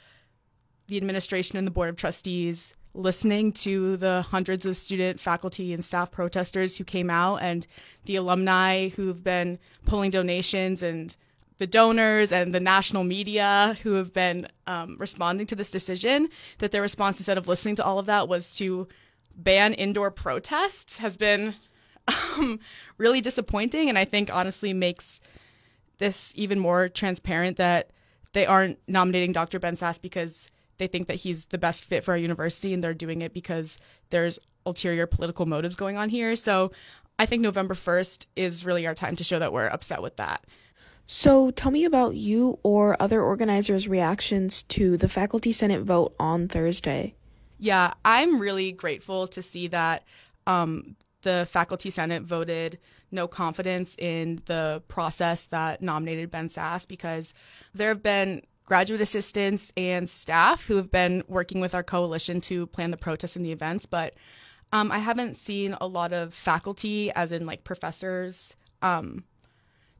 the 0.87 0.97
administration 0.97 1.57
and 1.57 1.67
the 1.67 1.71
board 1.71 1.89
of 1.89 1.97
trustees 1.97 2.73
listening 2.93 3.51
to 3.51 3.95
the 3.97 4.23
hundreds 4.23 4.65
of 4.65 4.75
student, 4.75 5.19
faculty, 5.19 5.71
and 5.71 5.85
staff 5.85 6.09
protesters 6.09 6.77
who 6.77 6.83
came 6.83 7.09
out 7.09 7.37
and 7.37 7.67
the 8.05 8.15
alumni 8.15 8.89
who've 8.89 9.23
been 9.23 9.59
pulling 9.85 10.09
donations 10.09 10.81
and 10.81 11.15
the 11.57 11.67
donors 11.67 12.31
and 12.31 12.53
the 12.53 12.59
national 12.59 13.03
media 13.03 13.77
who 13.83 13.93
have 13.93 14.13
been 14.13 14.47
um, 14.67 14.97
responding 14.99 15.47
to 15.47 15.55
this 15.55 15.71
decision, 15.71 16.29
that 16.59 16.71
their 16.71 16.81
response, 16.81 17.19
instead 17.19 17.37
of 17.37 17.47
listening 17.47 17.75
to 17.75 17.83
all 17.83 17.99
of 17.99 18.05
that, 18.05 18.27
was 18.27 18.55
to 18.57 18.87
ban 19.35 19.73
indoor 19.73 20.11
protests, 20.11 20.97
has 20.97 21.17
been 21.17 21.55
um, 22.07 22.59
really 22.97 23.21
disappointing. 23.21 23.89
And 23.89 23.97
I 23.97 24.05
think 24.05 24.33
honestly 24.33 24.73
makes 24.73 25.19
this 25.97 26.31
even 26.35 26.59
more 26.59 26.89
transparent 26.89 27.57
that 27.57 27.91
they 28.33 28.45
aren't 28.45 28.79
nominating 28.87 29.31
Dr. 29.31 29.59
Ben 29.59 29.75
Sasse 29.75 30.01
because 30.01 30.49
they 30.77 30.87
think 30.87 31.07
that 31.07 31.15
he's 31.15 31.45
the 31.45 31.57
best 31.57 31.85
fit 31.85 32.03
for 32.03 32.11
our 32.11 32.17
university 32.17 32.73
and 32.73 32.83
they're 32.83 32.93
doing 32.93 33.21
it 33.21 33.33
because 33.33 33.77
there's 34.11 34.37
ulterior 34.65 35.07
political 35.07 35.45
motives 35.45 35.75
going 35.75 35.97
on 35.97 36.09
here. 36.09 36.35
So 36.35 36.71
I 37.17 37.25
think 37.25 37.41
November 37.41 37.73
1st 37.73 38.27
is 38.35 38.65
really 38.65 38.85
our 38.85 38.93
time 38.93 39.15
to 39.15 39.23
show 39.23 39.39
that 39.39 39.53
we're 39.53 39.67
upset 39.67 40.01
with 40.01 40.17
that. 40.17 40.45
So, 41.09 41.51
tell 41.51 41.71
me 41.71 41.85
about 41.85 42.17
you 42.17 42.59
or 42.63 43.01
other 43.01 43.23
organizers' 43.23 43.87
reactions 43.87 44.61
to 44.63 44.97
the 44.97 45.07
Faculty 45.07 45.53
Senate 45.53 45.83
vote 45.83 46.13
on 46.19 46.49
Thursday. 46.49 47.15
Yeah, 47.57 47.93
I'm 48.03 48.39
really 48.39 48.73
grateful 48.73 49.25
to 49.27 49.41
see 49.41 49.69
that 49.69 50.03
um, 50.45 50.97
the 51.21 51.47
Faculty 51.49 51.89
Senate 51.91 52.23
voted 52.23 52.77
no 53.09 53.25
confidence 53.25 53.95
in 53.97 54.41
the 54.45 54.83
process 54.89 55.47
that 55.47 55.81
nominated 55.81 56.29
Ben 56.29 56.49
Sasse 56.49 56.85
because 56.85 57.33
there 57.73 57.87
have 57.87 58.03
been 58.03 58.41
graduate 58.65 58.99
assistants 58.99 59.71
and 59.77 60.09
staff 60.09 60.65
who 60.65 60.75
have 60.75 60.91
been 60.91 61.23
working 61.29 61.61
with 61.61 61.73
our 61.73 61.83
coalition 61.83 62.41
to 62.41 62.67
plan 62.67 62.91
the 62.91 62.97
protests 62.97 63.37
and 63.37 63.45
the 63.45 63.53
events, 63.53 63.85
but 63.85 64.13
um, 64.73 64.91
I 64.91 64.99
haven't 64.99 65.37
seen 65.37 65.77
a 65.79 65.87
lot 65.87 66.11
of 66.11 66.33
faculty, 66.33 67.09
as 67.13 67.31
in 67.31 67.45
like 67.45 67.63
professors, 67.63 68.57
um, 68.81 69.23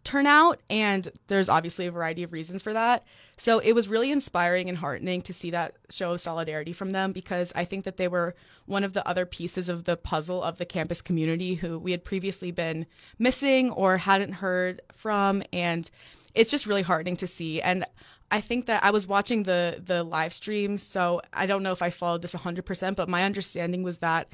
turnout, 0.07 0.61
and 0.69 1.11
there's 1.27 1.49
obviously 1.49 1.85
a 1.85 1.91
variety 1.91 2.23
of 2.23 2.31
reasons 2.31 2.61
for 2.61 2.71
that. 2.71 3.05
So 3.35 3.59
it 3.59 3.73
was 3.73 3.89
really 3.89 4.09
inspiring 4.09 4.69
and 4.69 4.77
heartening 4.77 5.21
to 5.23 5.33
see 5.33 5.51
that 5.51 5.75
show 5.89 6.13
of 6.13 6.21
solidarity 6.21 6.71
from 6.71 6.93
them 6.93 7.11
because 7.11 7.51
I 7.55 7.65
think 7.65 7.83
that 7.83 7.97
they 7.97 8.07
were 8.07 8.33
one 8.67 8.85
of 8.85 8.93
the 8.93 9.05
other 9.05 9.25
pieces 9.25 9.67
of 9.67 9.83
the 9.83 9.97
puzzle 9.97 10.41
of 10.41 10.59
the 10.59 10.65
campus 10.65 11.01
community 11.01 11.55
who 11.55 11.77
we 11.77 11.91
had 11.91 12.05
previously 12.05 12.51
been 12.51 12.85
missing 13.19 13.69
or 13.71 13.97
hadn't 13.97 14.31
heard 14.31 14.81
from. 14.93 15.43
And 15.51 15.89
it's 16.33 16.51
just 16.51 16.65
really 16.65 16.83
heartening 16.83 17.17
to 17.17 17.27
see. 17.27 17.61
And 17.61 17.85
I 18.31 18.39
think 18.39 18.65
that 18.67 18.85
I 18.85 18.91
was 18.91 19.07
watching 19.07 19.43
the 19.43 19.83
the 19.85 20.03
live 20.03 20.33
stream, 20.33 20.77
so 20.77 21.21
I 21.33 21.47
don't 21.47 21.63
know 21.63 21.73
if 21.73 21.81
I 21.81 21.89
followed 21.89 22.21
this 22.21 22.33
100%, 22.33 22.95
but 22.95 23.09
my 23.09 23.25
understanding 23.25 23.83
was 23.83 23.97
that 23.97 24.29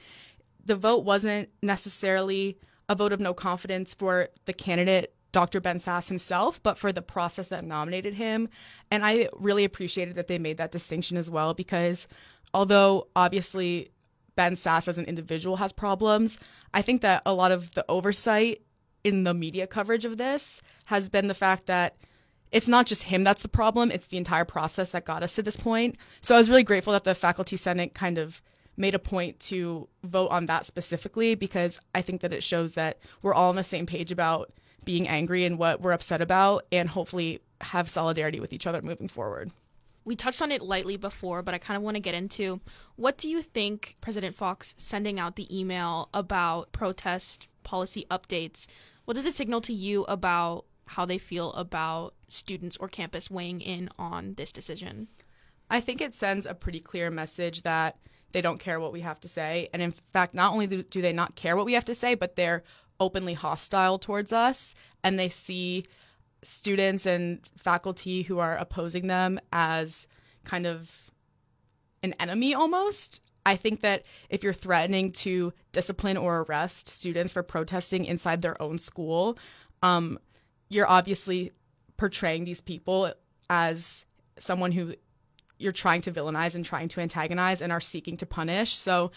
the 0.63 0.75
vote 0.75 1.03
wasn't 1.03 1.49
necessarily 1.63 2.59
a 2.87 2.95
vote 2.95 3.11
of 3.11 3.19
no 3.19 3.33
confidence 3.33 3.93
for 3.95 4.29
the 4.45 4.53
candidate 4.53 5.15
Dr. 5.33 5.59
Ben 5.59 5.79
Sasse 5.79 6.07
himself, 6.07 6.63
but 6.63 6.77
for 6.77 6.93
the 6.93 7.01
process 7.01 7.49
that 7.49 7.65
nominated 7.65 8.13
him. 8.13 8.47
And 8.89 9.03
I 9.05 9.27
really 9.33 9.65
appreciated 9.65 10.15
that 10.15 10.27
they 10.27 10.39
made 10.39 10.57
that 10.57 10.71
distinction 10.71 11.17
as 11.17 11.29
well 11.29 11.53
because 11.53 12.07
although 12.53 13.07
obviously 13.15 13.91
Ben 14.35 14.53
Sasse 14.53 14.87
as 14.87 14.97
an 14.97 15.05
individual 15.05 15.57
has 15.57 15.73
problems, 15.73 16.37
I 16.73 16.81
think 16.81 17.01
that 17.01 17.23
a 17.25 17.33
lot 17.33 17.51
of 17.51 17.73
the 17.73 17.83
oversight 17.89 18.61
in 19.03 19.23
the 19.23 19.33
media 19.33 19.67
coverage 19.67 20.05
of 20.05 20.17
this 20.17 20.61
has 20.85 21.09
been 21.09 21.27
the 21.27 21.33
fact 21.33 21.65
that 21.65 21.97
it's 22.51 22.67
not 22.67 22.85
just 22.85 23.03
him 23.03 23.23
that's 23.23 23.41
the 23.41 23.49
problem, 23.49 23.91
it's 23.91 24.07
the 24.07 24.17
entire 24.17 24.45
process 24.45 24.91
that 24.91 25.05
got 25.05 25.23
us 25.23 25.35
to 25.35 25.43
this 25.43 25.57
point. 25.57 25.97
So 26.21 26.35
I 26.35 26.37
was 26.37 26.49
really 26.49 26.63
grateful 26.63 26.93
that 26.93 27.03
the 27.03 27.15
faculty 27.15 27.57
senate 27.57 27.95
kind 27.95 28.17
of 28.17 28.41
made 28.77 28.95
a 28.95 28.99
point 28.99 29.39
to 29.39 29.87
vote 30.03 30.29
on 30.29 30.45
that 30.45 30.65
specifically 30.65 31.35
because 31.35 31.79
I 31.93 32.01
think 32.01 32.21
that 32.21 32.33
it 32.33 32.43
shows 32.43 32.75
that 32.75 32.99
we're 33.21 33.33
all 33.33 33.49
on 33.49 33.55
the 33.55 33.63
same 33.63 33.85
page 33.85 34.11
about 34.11 34.51
being 34.85 35.07
angry 35.07 35.45
and 35.45 35.57
what 35.57 35.81
we're 35.81 35.91
upset 35.91 36.21
about 36.21 36.65
and 36.71 36.89
hopefully 36.89 37.41
have 37.61 37.89
solidarity 37.89 38.39
with 38.39 38.53
each 38.53 38.67
other 38.67 38.81
moving 38.81 39.07
forward. 39.07 39.51
We 40.05 40.15
touched 40.15 40.41
on 40.41 40.51
it 40.51 40.61
lightly 40.61 40.97
before, 40.97 41.41
but 41.41 41.53
I 41.53 41.57
kind 41.57 41.77
of 41.77 41.83
want 41.83 41.95
to 41.95 42.01
get 42.01 42.13
into 42.13 42.59
what 42.97 43.17
do 43.17 43.29
you 43.29 43.41
think 43.41 43.95
President 44.01 44.35
Fox 44.35 44.75
sending 44.77 45.17
out 45.19 45.37
the 45.37 45.57
email 45.57 46.09
about 46.13 46.73
protest 46.73 47.47
policy 47.63 48.05
updates, 48.11 48.67
what 49.05 49.13
does 49.13 49.25
it 49.25 49.35
signal 49.35 49.61
to 49.61 49.73
you 49.73 50.03
about 50.03 50.65
how 50.85 51.05
they 51.05 51.17
feel 51.17 51.53
about 51.53 52.13
students 52.27 52.75
or 52.77 52.89
campus 52.89 53.31
weighing 53.31 53.61
in 53.61 53.89
on 53.97 54.33
this 54.33 54.51
decision? 54.51 55.07
I 55.69 55.79
think 55.79 56.01
it 56.01 56.13
sends 56.13 56.45
a 56.45 56.53
pretty 56.53 56.81
clear 56.81 57.09
message 57.09 57.61
that 57.61 57.97
they 58.33 58.41
don't 58.41 58.59
care 58.59 58.79
what 58.79 58.91
we 58.91 59.01
have 59.01 59.19
to 59.21 59.29
say. 59.29 59.69
And 59.71 59.81
in 59.81 59.93
fact, 60.11 60.35
not 60.35 60.51
only 60.51 60.67
do 60.67 61.01
they 61.01 61.13
not 61.13 61.35
care 61.35 61.55
what 61.55 61.65
we 61.65 61.73
have 61.73 61.85
to 61.85 61.95
say, 61.95 62.15
but 62.15 62.35
they're 62.35 62.63
openly 62.99 63.33
hostile 63.33 63.99
towards 63.99 64.31
us 64.31 64.75
and 65.03 65.17
they 65.19 65.29
see 65.29 65.83
students 66.43 67.05
and 67.05 67.39
faculty 67.57 68.23
who 68.23 68.39
are 68.39 68.57
opposing 68.57 69.07
them 69.07 69.39
as 69.51 70.07
kind 70.43 70.65
of 70.65 71.11
an 72.01 72.13
enemy 72.19 72.53
almost. 72.53 73.21
I 73.45 73.55
think 73.55 73.81
that 73.81 74.03
if 74.29 74.43
you're 74.43 74.53
threatening 74.53 75.11
to 75.11 75.53
discipline 75.71 76.17
or 76.17 76.41
arrest 76.41 76.87
students 76.87 77.33
for 77.33 77.43
protesting 77.43 78.05
inside 78.05 78.41
their 78.41 78.61
own 78.61 78.77
school, 78.77 79.37
um, 79.81 80.19
you're 80.69 80.87
obviously 80.87 81.51
portraying 81.97 82.45
these 82.45 82.61
people 82.61 83.13
as 83.49 84.05
someone 84.39 84.71
who 84.71 84.95
you're 85.59 85.71
trying 85.71 86.01
to 86.01 86.11
villainize 86.11 86.55
and 86.55 86.65
trying 86.65 86.87
to 86.89 87.01
antagonize 87.01 87.61
and 87.61 87.71
are 87.71 87.81
seeking 87.81 88.17
to 88.17 88.25
punish. 88.25 88.75
So 88.75 89.11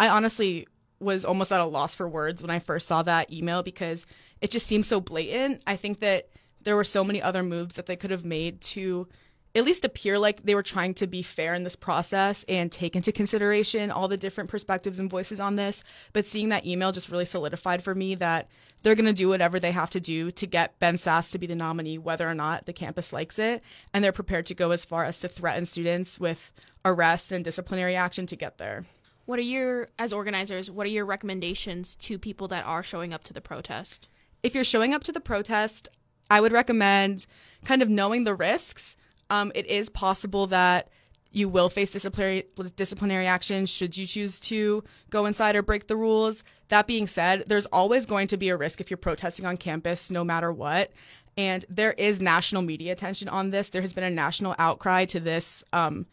I 0.00 0.08
honestly 0.08 0.66
was 1.00 1.24
almost 1.24 1.52
at 1.52 1.60
a 1.60 1.64
loss 1.64 1.94
for 1.94 2.08
words 2.08 2.42
when 2.42 2.50
I 2.50 2.58
first 2.58 2.86
saw 2.86 3.02
that 3.02 3.32
email 3.32 3.62
because 3.62 4.06
it 4.40 4.50
just 4.50 4.66
seemed 4.66 4.86
so 4.86 5.00
blatant. 5.00 5.62
I 5.66 5.76
think 5.76 6.00
that 6.00 6.28
there 6.62 6.76
were 6.76 6.84
so 6.84 7.04
many 7.04 7.22
other 7.22 7.42
moves 7.42 7.76
that 7.76 7.86
they 7.86 7.96
could 7.96 8.10
have 8.10 8.24
made 8.24 8.60
to 8.60 9.08
at 9.54 9.64
least 9.64 9.84
appear 9.84 10.18
like 10.18 10.42
they 10.42 10.54
were 10.54 10.62
trying 10.62 10.94
to 10.94 11.06
be 11.06 11.22
fair 11.22 11.54
in 11.54 11.64
this 11.64 11.76
process 11.76 12.44
and 12.48 12.70
take 12.70 12.94
into 12.94 13.12
consideration 13.12 13.90
all 13.90 14.08
the 14.08 14.16
different 14.16 14.50
perspectives 14.50 14.98
and 14.98 15.10
voices 15.10 15.40
on 15.40 15.56
this. 15.56 15.82
But 16.12 16.26
seeing 16.26 16.50
that 16.50 16.66
email 16.66 16.92
just 16.92 17.08
really 17.10 17.24
solidified 17.24 17.82
for 17.82 17.94
me 17.94 18.14
that 18.16 18.48
they're 18.82 18.94
going 18.94 19.06
to 19.06 19.12
do 19.12 19.28
whatever 19.28 19.58
they 19.58 19.72
have 19.72 19.90
to 19.90 20.00
do 20.00 20.30
to 20.30 20.46
get 20.46 20.78
Ben 20.78 20.96
Sasse 20.96 21.32
to 21.32 21.38
be 21.38 21.46
the 21.46 21.54
nominee, 21.54 21.98
whether 21.98 22.28
or 22.28 22.34
not 22.34 22.66
the 22.66 22.72
campus 22.72 23.12
likes 23.12 23.38
it. 23.38 23.62
And 23.92 24.04
they're 24.04 24.12
prepared 24.12 24.46
to 24.46 24.54
go 24.54 24.70
as 24.70 24.84
far 24.84 25.04
as 25.04 25.18
to 25.20 25.28
threaten 25.28 25.66
students 25.66 26.20
with 26.20 26.52
arrest 26.84 27.32
and 27.32 27.44
disciplinary 27.44 27.96
action 27.96 28.26
to 28.26 28.36
get 28.36 28.58
there. 28.58 28.84
What 29.28 29.38
are 29.38 29.42
your, 29.42 29.88
as 29.98 30.14
organizers, 30.14 30.70
what 30.70 30.86
are 30.86 30.88
your 30.88 31.04
recommendations 31.04 31.96
to 31.96 32.18
people 32.18 32.48
that 32.48 32.64
are 32.64 32.82
showing 32.82 33.12
up 33.12 33.24
to 33.24 33.34
the 33.34 33.42
protest? 33.42 34.08
If 34.42 34.54
you're 34.54 34.64
showing 34.64 34.94
up 34.94 35.04
to 35.04 35.12
the 35.12 35.20
protest, 35.20 35.86
I 36.30 36.40
would 36.40 36.50
recommend 36.50 37.26
kind 37.62 37.82
of 37.82 37.90
knowing 37.90 38.24
the 38.24 38.34
risks. 38.34 38.96
Um, 39.28 39.52
it 39.54 39.66
is 39.66 39.90
possible 39.90 40.46
that 40.46 40.88
you 41.30 41.46
will 41.46 41.68
face 41.68 41.92
disciplinary 41.92 42.46
disciplinary 42.74 43.26
action 43.26 43.66
should 43.66 43.98
you 43.98 44.06
choose 44.06 44.40
to 44.40 44.82
go 45.10 45.26
inside 45.26 45.56
or 45.56 45.62
break 45.62 45.88
the 45.88 45.96
rules. 45.96 46.42
That 46.68 46.86
being 46.86 47.06
said, 47.06 47.44
there's 47.48 47.66
always 47.66 48.06
going 48.06 48.28
to 48.28 48.38
be 48.38 48.48
a 48.48 48.56
risk 48.56 48.80
if 48.80 48.88
you're 48.88 48.96
protesting 48.96 49.44
on 49.44 49.58
campus, 49.58 50.10
no 50.10 50.24
matter 50.24 50.50
what. 50.50 50.90
And 51.36 51.66
there 51.68 51.92
is 51.92 52.18
national 52.18 52.62
media 52.62 52.92
attention 52.92 53.28
on 53.28 53.50
this. 53.50 53.68
There 53.68 53.82
has 53.82 53.92
been 53.92 54.04
a 54.04 54.10
national 54.10 54.54
outcry 54.58 55.04
to 55.04 55.20
this 55.20 55.64
um, 55.74 56.06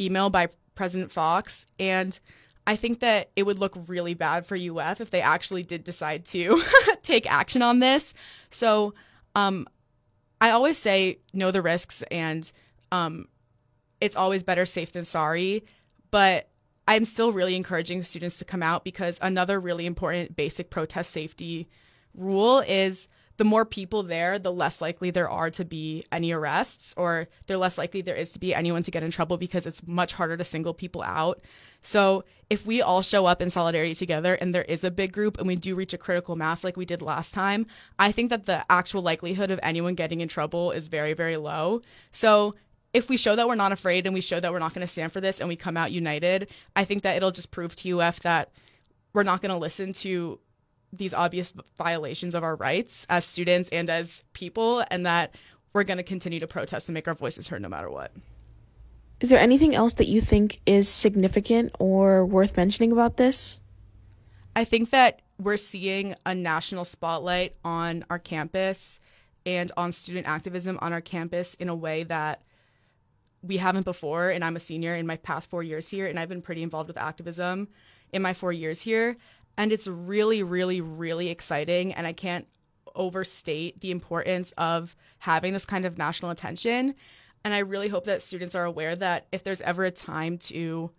email 0.00 0.30
by 0.30 0.48
President 0.74 1.12
Fox, 1.12 1.66
and 1.78 2.18
I 2.66 2.76
think 2.76 3.00
that 3.00 3.30
it 3.36 3.44
would 3.44 3.58
look 3.58 3.76
really 3.86 4.14
bad 4.14 4.44
for 4.44 4.56
UF 4.56 5.00
if 5.00 5.10
they 5.10 5.20
actually 5.20 5.62
did 5.62 5.84
decide 5.84 6.24
to 6.26 6.62
take 7.02 7.30
action 7.30 7.62
on 7.62 7.78
this. 7.78 8.12
So, 8.50 8.94
um, 9.34 9.68
I 10.40 10.50
always 10.50 10.76
say 10.76 11.20
know 11.32 11.50
the 11.50 11.62
risks 11.62 12.02
and 12.10 12.50
um, 12.92 13.28
it's 14.00 14.16
always 14.16 14.42
better 14.42 14.66
safe 14.66 14.92
than 14.92 15.04
sorry. 15.04 15.64
But 16.10 16.48
I'm 16.88 17.04
still 17.04 17.32
really 17.32 17.56
encouraging 17.56 18.02
students 18.02 18.38
to 18.38 18.44
come 18.44 18.62
out 18.62 18.84
because 18.84 19.18
another 19.22 19.58
really 19.58 19.86
important 19.86 20.36
basic 20.36 20.70
protest 20.70 21.10
safety 21.10 21.68
rule 22.14 22.60
is 22.60 23.08
the 23.36 23.44
more 23.44 23.64
people 23.64 24.02
there, 24.02 24.38
the 24.38 24.52
less 24.52 24.80
likely 24.80 25.10
there 25.10 25.28
are 25.28 25.50
to 25.50 25.64
be 25.64 26.04
any 26.10 26.32
arrests, 26.32 26.94
or 26.96 27.28
the 27.46 27.58
less 27.58 27.78
likely 27.78 28.00
there 28.00 28.14
is 28.14 28.32
to 28.32 28.38
be 28.38 28.54
anyone 28.54 28.82
to 28.82 28.90
get 28.90 29.02
in 29.02 29.10
trouble 29.10 29.36
because 29.36 29.66
it's 29.66 29.86
much 29.86 30.14
harder 30.14 30.36
to 30.36 30.44
single 30.44 30.74
people 30.74 31.02
out. 31.02 31.40
So 31.82 32.24
if 32.48 32.64
we 32.64 32.80
all 32.80 33.02
show 33.02 33.26
up 33.26 33.42
in 33.42 33.50
solidarity 33.50 33.94
together 33.94 34.34
and 34.34 34.54
there 34.54 34.64
is 34.64 34.84
a 34.84 34.90
big 34.90 35.12
group 35.12 35.38
and 35.38 35.46
we 35.46 35.56
do 35.56 35.74
reach 35.74 35.94
a 35.94 35.98
critical 35.98 36.36
mass 36.36 36.64
like 36.64 36.76
we 36.76 36.84
did 36.84 37.02
last 37.02 37.34
time, 37.34 37.66
I 37.98 38.12
think 38.12 38.30
that 38.30 38.46
the 38.46 38.64
actual 38.70 39.02
likelihood 39.02 39.50
of 39.50 39.60
anyone 39.62 39.94
getting 39.94 40.20
in 40.20 40.28
trouble 40.28 40.70
is 40.70 40.88
very, 40.88 41.12
very 41.12 41.36
low. 41.36 41.82
So 42.10 42.54
if 42.92 43.08
we 43.08 43.16
show 43.16 43.36
that 43.36 43.46
we're 43.46 43.56
not 43.56 43.72
afraid 43.72 44.06
and 44.06 44.14
we 44.14 44.20
show 44.20 44.40
that 44.40 44.52
we're 44.52 44.58
not 44.58 44.72
going 44.72 44.86
to 44.86 44.92
stand 44.92 45.12
for 45.12 45.20
this 45.20 45.40
and 45.40 45.48
we 45.48 45.56
come 45.56 45.76
out 45.76 45.92
united, 45.92 46.48
I 46.74 46.84
think 46.84 47.02
that 47.02 47.16
it'll 47.16 47.30
just 47.30 47.50
prove 47.50 47.76
to 47.76 48.00
UF 48.00 48.20
that 48.20 48.50
we're 49.12 49.22
not 49.22 49.42
going 49.42 49.52
to 49.52 49.58
listen 49.58 49.92
to 49.94 50.38
these 50.92 51.12
obvious 51.14 51.52
violations 51.76 52.34
of 52.34 52.42
our 52.44 52.56
rights 52.56 53.06
as 53.08 53.24
students 53.24 53.68
and 53.70 53.90
as 53.90 54.24
people, 54.32 54.84
and 54.90 55.04
that 55.06 55.34
we're 55.72 55.84
going 55.84 55.98
to 55.98 56.02
continue 56.02 56.40
to 56.40 56.46
protest 56.46 56.88
and 56.88 56.94
make 56.94 57.06
our 57.06 57.14
voices 57.14 57.48
heard 57.48 57.62
no 57.62 57.68
matter 57.68 57.90
what. 57.90 58.12
Is 59.20 59.30
there 59.30 59.40
anything 59.40 59.74
else 59.74 59.94
that 59.94 60.06
you 60.06 60.20
think 60.20 60.60
is 60.66 60.88
significant 60.88 61.74
or 61.78 62.24
worth 62.24 62.56
mentioning 62.56 62.92
about 62.92 63.16
this? 63.16 63.60
I 64.54 64.64
think 64.64 64.90
that 64.90 65.20
we're 65.38 65.56
seeing 65.56 66.14
a 66.24 66.34
national 66.34 66.84
spotlight 66.84 67.54
on 67.64 68.04
our 68.08 68.18
campus 68.18 69.00
and 69.44 69.70
on 69.76 69.92
student 69.92 70.26
activism 70.26 70.78
on 70.80 70.92
our 70.92 71.00
campus 71.00 71.54
in 71.54 71.68
a 71.68 71.74
way 71.74 72.04
that 72.04 72.42
we 73.42 73.58
haven't 73.58 73.84
before. 73.84 74.30
And 74.30 74.44
I'm 74.44 74.56
a 74.56 74.60
senior 74.60 74.94
in 74.94 75.06
my 75.06 75.16
past 75.16 75.48
four 75.48 75.62
years 75.62 75.88
here, 75.88 76.06
and 76.06 76.18
I've 76.18 76.28
been 76.28 76.42
pretty 76.42 76.62
involved 76.62 76.88
with 76.88 76.96
activism 76.96 77.68
in 78.12 78.22
my 78.22 78.32
four 78.32 78.52
years 78.52 78.80
here. 78.80 79.16
And 79.58 79.72
it's 79.72 79.86
really, 79.86 80.42
really, 80.42 80.80
really 80.80 81.28
exciting. 81.28 81.94
And 81.94 82.06
I 82.06 82.12
can't 82.12 82.46
overstate 82.94 83.80
the 83.80 83.90
importance 83.90 84.52
of 84.56 84.96
having 85.18 85.52
this 85.52 85.66
kind 85.66 85.84
of 85.84 85.98
national 85.98 86.30
attention. 86.30 86.94
And 87.44 87.54
I 87.54 87.58
really 87.58 87.88
hope 87.88 88.04
that 88.04 88.22
students 88.22 88.54
are 88.54 88.64
aware 88.64 88.96
that 88.96 89.26
if 89.32 89.44
there's 89.44 89.60
ever 89.60 89.84
a 89.84 89.90
time 89.90 90.38
to 90.38 90.90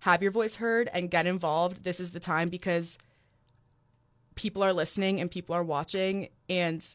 have 0.00 0.22
your 0.22 0.30
voice 0.30 0.56
heard 0.56 0.90
and 0.92 1.10
get 1.10 1.26
involved, 1.26 1.84
this 1.84 2.00
is 2.00 2.10
the 2.10 2.20
time 2.20 2.48
because 2.48 2.98
people 4.34 4.62
are 4.62 4.72
listening 4.72 5.20
and 5.20 5.30
people 5.30 5.54
are 5.54 5.64
watching. 5.64 6.28
And 6.48 6.86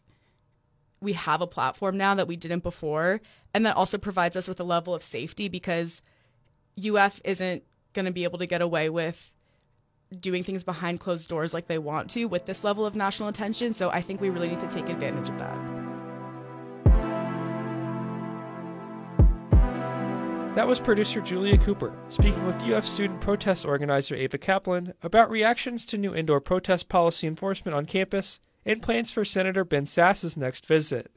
we 1.01 1.13
have 1.13 1.41
a 1.41 1.47
platform 1.47 1.97
now 1.97 2.13
that 2.15 2.27
we 2.27 2.35
didn't 2.35 2.63
before. 2.63 3.21
And 3.53 3.65
that 3.65 3.75
also 3.75 3.97
provides 3.97 4.37
us 4.37 4.47
with 4.47 4.59
a 4.59 4.65
level 4.65 4.93
of 4.93 5.03
safety 5.03 5.49
because 5.49 6.01
UF 6.81 7.19
isn't 7.25 7.63
going 7.93 8.05
to 8.05 8.11
be 8.11 8.23
able 8.23 8.39
to 8.39 8.45
get 8.45 8.61
away 8.61 8.89
with 8.89 9.31
doing 10.19 10.43
things 10.43 10.63
behind 10.63 10.99
closed 10.99 11.29
doors 11.29 11.53
like 11.53 11.67
they 11.67 11.77
want 11.77 12.09
to 12.11 12.25
with 12.25 12.45
this 12.45 12.63
level 12.63 12.85
of 12.85 12.95
national 12.95 13.29
attention. 13.29 13.73
So 13.73 13.89
I 13.89 14.01
think 14.01 14.21
we 14.21 14.29
really 14.29 14.49
need 14.49 14.59
to 14.59 14.67
take 14.67 14.89
advantage 14.89 15.29
of 15.29 15.37
that. 15.39 15.81
That 20.55 20.67
was 20.67 20.81
producer 20.81 21.21
Julia 21.21 21.57
Cooper 21.57 21.97
speaking 22.09 22.45
with 22.45 22.61
UF 22.61 22.85
student 22.85 23.21
protest 23.21 23.65
organizer 23.65 24.15
Ava 24.15 24.37
Kaplan 24.37 24.93
about 25.01 25.29
reactions 25.29 25.85
to 25.85 25.97
new 25.97 26.13
indoor 26.13 26.41
protest 26.41 26.89
policy 26.89 27.25
enforcement 27.25 27.73
on 27.73 27.85
campus 27.85 28.41
and 28.65 28.81
plans 28.81 29.11
for 29.11 29.23
Senator 29.23 29.63
Ben 29.63 29.85
Sasse's 29.85 30.35
next 30.35 30.65
visit. 30.65 31.09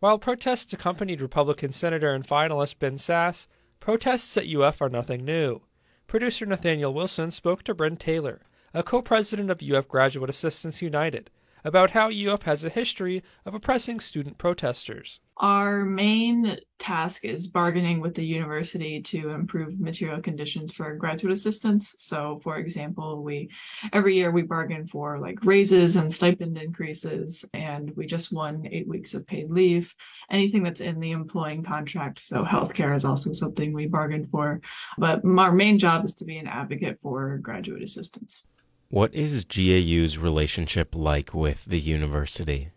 While 0.00 0.18
protests 0.18 0.74
accompanied 0.74 1.22
Republican 1.22 1.72
Senator 1.72 2.12
and 2.12 2.26
finalist 2.26 2.78
Ben 2.78 2.96
Sasse, 2.96 3.46
protests 3.80 4.36
at 4.36 4.46
UF 4.46 4.82
are 4.82 4.90
nothing 4.90 5.24
new. 5.24 5.62
Producer 6.06 6.44
Nathaniel 6.46 6.92
Wilson 6.92 7.30
spoke 7.30 7.62
to 7.62 7.74
Brent 7.74 8.00
Taylor, 8.00 8.40
a 8.74 8.82
co 8.82 9.02
president 9.02 9.50
of 9.50 9.62
UF 9.62 9.88
Graduate 9.88 10.30
Assistants 10.30 10.82
United, 10.82 11.30
about 11.64 11.90
how 11.90 12.10
UF 12.10 12.42
has 12.42 12.64
a 12.64 12.68
history 12.68 13.22
of 13.44 13.54
oppressing 13.54 14.00
student 14.00 14.38
protesters. 14.38 15.20
Our 15.38 15.84
main 15.84 16.58
task 16.78 17.24
is 17.24 17.48
bargaining 17.48 18.00
with 18.00 18.14
the 18.14 18.24
university 18.24 19.00
to 19.02 19.30
improve 19.30 19.80
material 19.80 20.20
conditions 20.20 20.72
for 20.72 20.94
graduate 20.94 21.32
assistants. 21.32 21.94
So, 21.98 22.38
for 22.42 22.58
example, 22.58 23.22
we 23.22 23.50
every 23.92 24.16
year 24.16 24.30
we 24.30 24.42
bargain 24.42 24.86
for 24.86 25.18
like 25.18 25.44
raises 25.44 25.96
and 25.96 26.12
stipend 26.12 26.58
increases, 26.58 27.44
and 27.54 27.90
we 27.96 28.06
just 28.06 28.32
won 28.32 28.68
eight 28.70 28.86
weeks 28.86 29.14
of 29.14 29.26
paid 29.26 29.50
leave. 29.50 29.94
Anything 30.30 30.62
that's 30.62 30.80
in 30.80 31.00
the 31.00 31.12
employing 31.12 31.64
contract. 31.64 32.20
So, 32.20 32.44
healthcare 32.44 32.94
is 32.94 33.04
also 33.04 33.32
something 33.32 33.72
we 33.72 33.86
bargained 33.86 34.28
for. 34.28 34.60
But 34.98 35.22
our 35.24 35.52
main 35.52 35.78
job 35.78 36.04
is 36.04 36.16
to 36.16 36.24
be 36.24 36.38
an 36.38 36.46
advocate 36.46 37.00
for 37.00 37.38
graduate 37.38 37.82
assistants. 37.82 38.46
What 38.92 39.14
is 39.14 39.46
GAU's 39.46 40.18
relationship 40.18 40.94
like 40.94 41.32
with 41.32 41.64
the 41.64 41.80
university? 41.80 42.72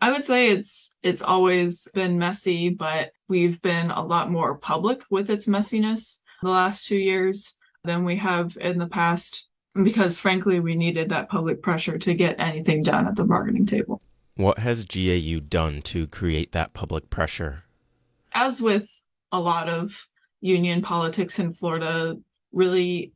I 0.00 0.12
would 0.12 0.24
say 0.24 0.50
it's 0.50 0.96
it's 1.02 1.20
always 1.20 1.88
been 1.92 2.16
messy, 2.16 2.68
but 2.68 3.10
we've 3.26 3.60
been 3.60 3.90
a 3.90 4.04
lot 4.04 4.30
more 4.30 4.56
public 4.56 5.02
with 5.10 5.30
its 5.30 5.48
messiness 5.48 6.20
the 6.42 6.50
last 6.50 6.86
two 6.86 6.96
years 6.96 7.56
than 7.82 8.04
we 8.04 8.14
have 8.14 8.56
in 8.60 8.78
the 8.78 8.86
past 8.86 9.48
because 9.82 10.16
frankly 10.16 10.60
we 10.60 10.76
needed 10.76 11.08
that 11.08 11.28
public 11.28 11.60
pressure 11.60 11.98
to 11.98 12.14
get 12.14 12.38
anything 12.38 12.84
done 12.84 13.08
at 13.08 13.16
the 13.16 13.24
bargaining 13.24 13.66
table. 13.66 14.00
What 14.36 14.60
has 14.60 14.84
GAU 14.84 15.40
done 15.40 15.82
to 15.90 16.06
create 16.06 16.52
that 16.52 16.72
public 16.72 17.10
pressure? 17.10 17.64
As 18.32 18.60
with 18.60 18.88
a 19.32 19.40
lot 19.40 19.68
of 19.68 20.06
union 20.40 20.82
politics 20.82 21.40
in 21.40 21.52
Florida, 21.52 22.16
really 22.52 23.12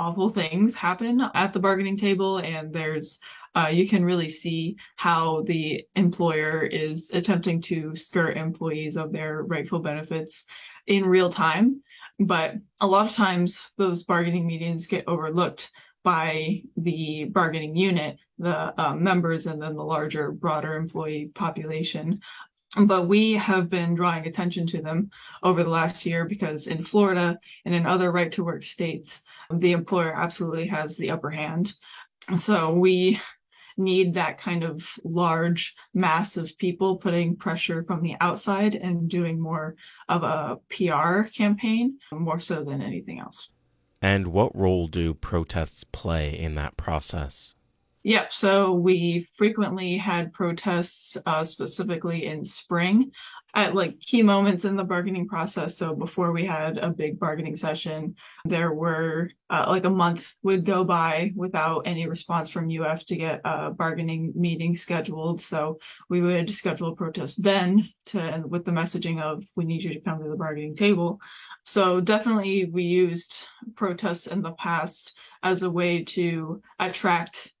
awful 0.00 0.30
things 0.30 0.74
happen 0.74 1.20
at 1.34 1.52
the 1.52 1.60
bargaining 1.60 1.96
table 1.96 2.38
and 2.38 2.72
there's 2.72 3.20
uh, 3.54 3.68
you 3.68 3.86
can 3.88 4.04
really 4.04 4.28
see 4.28 4.76
how 4.96 5.42
the 5.42 5.84
employer 5.96 6.62
is 6.62 7.10
attempting 7.12 7.60
to 7.60 7.94
skirt 7.96 8.36
employees 8.36 8.96
of 8.96 9.12
their 9.12 9.42
rightful 9.42 9.80
benefits 9.80 10.46
in 10.86 11.04
real 11.04 11.28
time. 11.28 11.82
But 12.18 12.54
a 12.80 12.86
lot 12.86 13.08
of 13.08 13.14
times 13.14 13.60
those 13.76 14.04
bargaining 14.04 14.46
meetings 14.46 14.86
get 14.86 15.08
overlooked 15.08 15.72
by 16.04 16.62
the 16.76 17.24
bargaining 17.24 17.76
unit, 17.76 18.18
the 18.38 18.80
uh, 18.80 18.94
members, 18.94 19.46
and 19.46 19.60
then 19.60 19.74
the 19.74 19.84
larger, 19.84 20.30
broader 20.30 20.76
employee 20.76 21.30
population. 21.34 22.20
But 22.86 23.08
we 23.08 23.32
have 23.32 23.68
been 23.68 23.96
drawing 23.96 24.26
attention 24.26 24.66
to 24.68 24.80
them 24.80 25.10
over 25.42 25.64
the 25.64 25.70
last 25.70 26.06
year 26.06 26.24
because 26.24 26.68
in 26.68 26.82
Florida 26.82 27.38
and 27.64 27.74
in 27.74 27.84
other 27.84 28.12
right 28.12 28.30
to 28.32 28.44
work 28.44 28.62
states, 28.62 29.22
the 29.52 29.72
employer 29.72 30.14
absolutely 30.14 30.68
has 30.68 30.96
the 30.96 31.10
upper 31.10 31.30
hand. 31.30 31.72
So 32.36 32.74
we 32.74 33.20
need 33.76 34.14
that 34.14 34.38
kind 34.38 34.62
of 34.62 34.86
large 35.04 35.74
mass 35.94 36.36
of 36.36 36.56
people 36.58 36.96
putting 36.98 37.36
pressure 37.36 37.82
from 37.84 38.02
the 38.02 38.14
outside 38.20 38.74
and 38.74 39.08
doing 39.08 39.40
more 39.40 39.76
of 40.08 40.22
a 40.22 40.58
PR 40.68 41.22
campaign, 41.28 41.98
more 42.12 42.38
so 42.38 42.64
than 42.64 42.82
anything 42.82 43.18
else. 43.18 43.50
And 44.02 44.28
what 44.28 44.56
role 44.56 44.86
do 44.86 45.14
protests 45.14 45.84
play 45.84 46.38
in 46.38 46.54
that 46.54 46.76
process? 46.76 47.54
Yep. 48.02 48.32
So 48.32 48.72
we 48.72 49.26
frequently 49.34 49.98
had 49.98 50.32
protests, 50.32 51.18
uh, 51.26 51.44
specifically 51.44 52.24
in 52.24 52.44
spring 52.44 53.12
at 53.54 53.74
like 53.74 54.00
key 54.00 54.22
moments 54.22 54.64
in 54.64 54.76
the 54.76 54.84
bargaining 54.84 55.28
process. 55.28 55.76
So 55.76 55.94
before 55.94 56.32
we 56.32 56.46
had 56.46 56.78
a 56.78 56.88
big 56.88 57.18
bargaining 57.18 57.56
session, 57.56 58.14
there 58.44 58.72
were 58.72 59.30
uh, 59.50 59.66
like 59.68 59.84
a 59.84 59.90
month 59.90 60.34
would 60.42 60.64
go 60.64 60.84
by 60.84 61.32
without 61.36 61.80
any 61.80 62.06
response 62.08 62.48
from 62.48 62.70
UF 62.70 63.04
to 63.06 63.16
get 63.16 63.40
a 63.44 63.70
bargaining 63.70 64.32
meeting 64.34 64.76
scheduled. 64.76 65.40
So 65.40 65.78
we 66.08 66.22
would 66.22 66.48
schedule 66.48 66.88
a 66.88 66.96
protest 66.96 67.42
then 67.42 67.84
to, 68.06 68.44
with 68.46 68.64
the 68.64 68.70
messaging 68.70 69.20
of, 69.20 69.44
we 69.56 69.64
need 69.64 69.82
you 69.82 69.92
to 69.92 70.00
come 70.00 70.22
to 70.22 70.28
the 70.30 70.36
bargaining 70.36 70.74
table. 70.74 71.20
So 71.64 72.00
definitely 72.00 72.64
we 72.64 72.84
used 72.84 73.46
protests 73.74 74.26
in 74.26 74.40
the 74.40 74.52
past 74.52 75.18
as 75.42 75.62
a 75.62 75.70
way 75.70 76.04
to 76.04 76.62
attract 76.78 77.52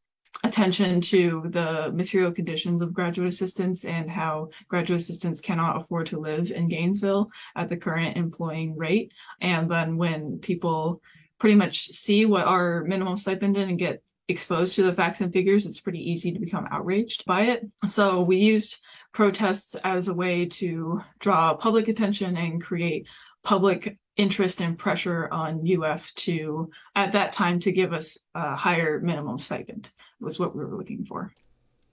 attention 0.42 1.00
to 1.00 1.44
the 1.48 1.92
material 1.94 2.32
conditions 2.32 2.80
of 2.80 2.94
graduate 2.94 3.28
assistants 3.28 3.84
and 3.84 4.08
how 4.08 4.48
graduate 4.68 5.00
assistants 5.00 5.40
cannot 5.40 5.78
afford 5.78 6.06
to 6.06 6.18
live 6.18 6.50
in 6.50 6.68
Gainesville 6.68 7.30
at 7.56 7.68
the 7.68 7.76
current 7.76 8.16
employing 8.16 8.76
rate. 8.76 9.12
And 9.40 9.70
then 9.70 9.96
when 9.96 10.38
people 10.38 11.02
pretty 11.38 11.56
much 11.56 11.78
see 11.78 12.26
what 12.26 12.46
our 12.46 12.84
minimum 12.84 13.16
stipend 13.16 13.56
is 13.56 13.68
and 13.68 13.78
get 13.78 14.02
exposed 14.28 14.76
to 14.76 14.82
the 14.82 14.94
facts 14.94 15.20
and 15.20 15.32
figures, 15.32 15.66
it's 15.66 15.80
pretty 15.80 16.10
easy 16.10 16.32
to 16.32 16.38
become 16.38 16.66
outraged 16.70 17.24
by 17.26 17.42
it. 17.42 17.66
So 17.84 18.22
we 18.22 18.38
used 18.38 18.82
protests 19.12 19.74
as 19.82 20.08
a 20.08 20.14
way 20.14 20.46
to 20.46 21.00
draw 21.18 21.54
public 21.54 21.88
attention 21.88 22.36
and 22.36 22.62
create 22.62 23.08
public 23.42 23.98
interest 24.20 24.60
and 24.60 24.76
pressure 24.76 25.28
on 25.32 25.66
UF 25.66 26.14
to, 26.14 26.70
at 26.94 27.12
that 27.12 27.32
time, 27.32 27.58
to 27.60 27.72
give 27.72 27.94
us 27.94 28.18
a 28.34 28.54
higher 28.54 29.00
minimum 29.00 29.38
stipend 29.38 29.90
was 30.20 30.38
what 30.38 30.54
we 30.54 30.62
were 30.62 30.76
looking 30.76 31.06
for. 31.06 31.32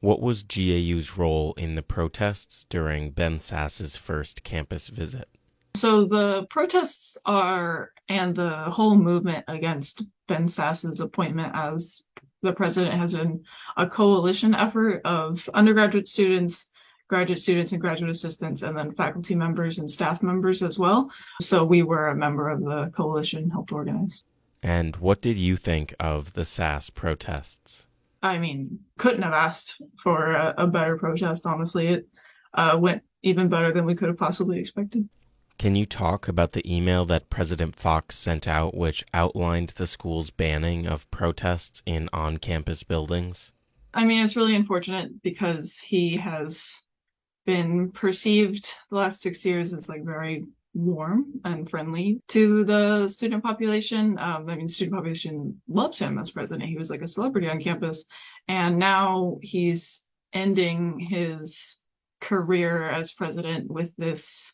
What 0.02 0.22
was 0.22 0.44
GAU's 0.44 1.18
role 1.18 1.54
in 1.58 1.76
the 1.76 1.82
protests 1.82 2.66
during 2.70 3.12
Ben 3.12 3.40
Sasse's 3.40 3.96
first 3.96 4.44
campus 4.44 4.90
visit? 4.90 5.30
So 5.76 6.04
the 6.06 6.46
protests 6.50 7.18
are, 7.26 7.92
and 8.10 8.36
the 8.36 8.50
whole 8.66 8.98
movement 8.98 9.46
against 9.48 10.04
Ben 10.28 10.50
Sasse's 10.50 11.00
appointment 11.00 11.54
as 11.56 12.04
the 12.42 12.52
president 12.52 12.96
has 12.96 13.14
been 13.14 13.46
a 13.78 13.88
coalition 13.88 14.54
effort 14.54 15.02
of 15.06 15.50
undergraduate 15.54 16.10
students, 16.10 16.72
graduate 17.08 17.40
students 17.40 17.72
and 17.72 17.82
graduate 17.82 18.12
assistants, 18.12 18.62
and 18.62 18.78
then 18.78 18.92
faculty 18.94 19.36
members 19.36 19.78
and 19.78 19.90
staff 19.90 20.22
members 20.22 20.62
as 20.62 20.78
well. 20.78 21.10
So 21.42 21.64
we 21.64 21.84
were 21.84 22.10
a 22.10 22.16
member 22.16 22.50
of 22.50 22.62
the 22.62 22.92
coalition, 22.96 23.50
helped 23.50 23.72
organize. 23.72 24.24
And 24.62 24.96
what 24.98 25.22
did 25.22 25.38
you 25.38 25.56
think 25.56 25.94
of 26.00 26.34
the 26.34 26.42
Sasse 26.42 26.94
protests? 26.94 27.88
I 28.22 28.40
mean, 28.40 28.80
couldn't 28.98 29.22
have 29.22 29.34
asked 29.34 29.82
for 30.02 30.32
a, 30.32 30.54
a 30.58 30.68
better 30.68 30.98
protest, 30.98 31.46
honestly. 31.46 31.88
It 31.88 32.08
uh, 32.54 32.78
went 32.80 33.04
even 33.24 33.48
better 33.48 33.72
than 33.72 33.86
we 33.86 33.96
could 33.96 34.10
have 34.10 34.18
possibly 34.18 34.60
expected. 34.60 35.08
Can 35.58 35.76
you 35.76 35.86
talk 35.86 36.28
about 36.28 36.52
the 36.52 36.72
email 36.72 37.06
that 37.06 37.30
President 37.30 37.76
Fox 37.76 38.16
sent 38.16 38.48
out, 38.48 38.76
which 38.76 39.04
outlined 39.14 39.70
the 39.70 39.88
school's 39.88 40.30
banning 40.30 40.86
of 40.86 41.10
protests 41.10 41.82
in 41.86 42.10
on 42.14 42.38
campus 42.38 42.84
buildings? 42.84 43.52
I 43.94 44.06
mean, 44.06 44.22
it's 44.22 44.36
really 44.36 44.56
unfortunate 44.56 45.24
because 45.24 45.80
he 45.80 46.18
has 46.18 46.84
been 47.48 47.92
perceived 47.92 48.74
the 48.92 48.98
last 48.98 49.22
six 49.22 49.44
years 49.46 49.74
as 49.74 49.90
like 49.90 50.04
very 50.04 50.46
warm 50.74 51.40
and 51.46 51.68
friendly 51.68 52.22
to 52.28 52.66
the 52.66 53.08
student 53.08 53.42
population. 53.42 54.20
Um, 54.20 54.48
I 54.50 54.56
mean, 54.58 54.68
student 54.68 54.96
population 54.96 55.60
loved 55.68 55.98
him 55.98 56.20
as 56.20 56.30
president. 56.30 56.70
He 56.70 56.78
was 56.78 56.90
like 56.92 57.02
a 57.02 57.08
celebrity 57.08 57.50
on 57.50 57.62
campus. 57.62 58.06
And 58.50 58.78
now 58.78 59.40
he's 59.42 60.06
ending 60.34 61.00
his 61.00 61.82
career 62.20 62.90
as 62.90 63.14
president 63.14 63.72
with 63.72 63.96
this 63.96 64.54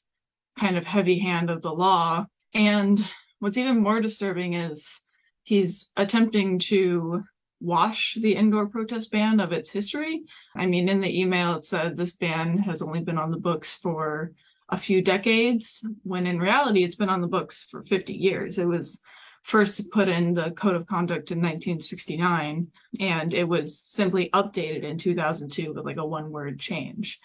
kind 0.58 0.77
of 0.77 0.86
heavy 0.86 1.17
hand 1.17 1.49
of 1.49 1.63
the 1.63 1.73
law. 1.73 2.27
And 2.53 2.99
what's 3.39 3.58
even 3.58 3.82
more 3.82 4.01
disturbing 4.01 4.53
is 4.53 5.01
he's 5.43 5.91
attempting 5.97 6.60
to 6.60 7.23
wash 7.63 8.15
the 8.15 8.36
indoor 8.36 8.67
protest 8.67 9.10
ban 9.10 9.39
of 9.39 9.54
its 9.54 9.71
history. 9.71 10.23
I 10.56 10.65
mean, 10.65 10.89
in 10.89 10.99
the 10.99 11.21
email, 11.21 11.56
it 11.56 11.63
said 11.63 11.95
this 11.95 12.12
ban 12.12 12.58
has 12.58 12.82
only 12.82 12.99
been 12.99 13.17
on 13.17 13.32
the 13.32 13.38
books 13.38 13.73
for 13.76 14.34
a 14.69 14.78
few 14.78 15.02
decades, 15.02 15.88
when 16.04 16.28
in 16.28 16.39
reality, 16.39 16.84
it's 16.84 16.95
been 16.95 17.10
on 17.10 17.21
the 17.21 17.28
books 17.28 17.63
for 17.63 17.84
50 17.84 18.13
years. 18.13 18.58
It 18.58 18.67
was 18.67 19.02
first 19.43 19.91
put 19.91 20.10
in 20.10 20.34
the 20.34 20.52
Code 20.52 20.76
of 20.76 20.88
Conduct 20.88 21.32
in 21.32 21.38
1969, 21.38 22.67
and 22.99 23.34
it 23.34 23.47
was 23.47 23.78
simply 23.78 24.30
updated 24.32 24.84
in 24.84 24.97
2002 24.97 25.73
with 25.73 25.86
like 25.86 25.97
a 25.97 26.06
one 26.06 26.32
word 26.32 26.60
change. 26.60 27.19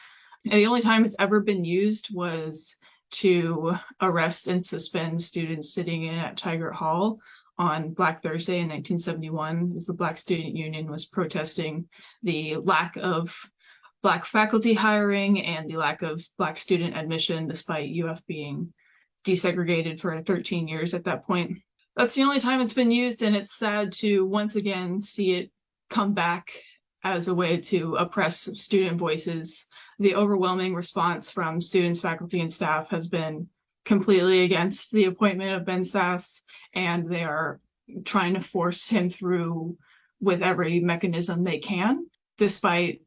And 0.44 0.54
the 0.54 0.66
only 0.66 0.82
time 0.82 1.04
it's 1.04 1.16
ever 1.18 1.40
been 1.40 1.64
used 1.64 2.14
was 2.14 2.76
to 3.10 3.74
arrest 4.00 4.46
and 4.46 4.64
suspend 4.64 5.22
students 5.22 5.72
sitting 5.72 6.04
in 6.04 6.14
at 6.14 6.36
Tigert 6.36 6.74
Hall 6.74 7.18
on 7.58 7.92
Black 7.92 8.22
Thursday 8.22 8.60
in 8.60 8.68
1971 8.68 9.72
as 9.76 9.86
the 9.86 9.94
Black 9.94 10.16
Student 10.16 10.56
Union 10.56 10.90
was 10.90 11.06
protesting 11.06 11.88
the 12.22 12.56
lack 12.56 12.96
of 12.96 13.34
Black 14.02 14.24
faculty 14.24 14.74
hiring 14.74 15.44
and 15.44 15.68
the 15.68 15.76
lack 15.76 16.02
of 16.02 16.22
Black 16.38 16.56
student 16.56 16.96
admission, 16.96 17.48
despite 17.48 17.90
UF 18.00 18.24
being 18.26 18.72
desegregated 19.24 20.00
for 20.00 20.20
13 20.20 20.68
years 20.68 20.94
at 20.94 21.04
that 21.04 21.26
point. 21.26 21.58
That's 21.96 22.14
the 22.14 22.22
only 22.22 22.38
time 22.38 22.60
it's 22.60 22.74
been 22.74 22.92
used, 22.92 23.22
and 23.22 23.34
it's 23.34 23.52
sad 23.52 23.92
to 23.94 24.24
once 24.24 24.54
again 24.54 25.00
see 25.00 25.32
it 25.32 25.50
come 25.90 26.14
back 26.14 26.52
as 27.02 27.26
a 27.26 27.34
way 27.34 27.56
to 27.56 27.96
oppress 27.96 28.36
student 28.60 28.98
voices 28.98 29.68
the 29.98 30.14
overwhelming 30.14 30.74
response 30.74 31.30
from 31.30 31.60
students, 31.60 32.00
faculty, 32.00 32.40
and 32.40 32.52
staff 32.52 32.90
has 32.90 33.08
been 33.08 33.48
completely 33.88 34.42
against 34.42 34.92
the 34.92 35.06
appointment 35.06 35.52
of 35.52 35.64
Ben 35.64 35.80
Sasse, 35.80 36.42
and 36.74 37.08
they 37.08 37.24
are 37.24 37.58
trying 38.04 38.34
to 38.34 38.40
force 38.40 38.86
him 38.86 39.08
through 39.08 39.78
with 40.20 40.42
every 40.42 40.78
mechanism 40.78 41.42
they 41.42 41.58
can, 41.58 42.06
despite 42.36 43.00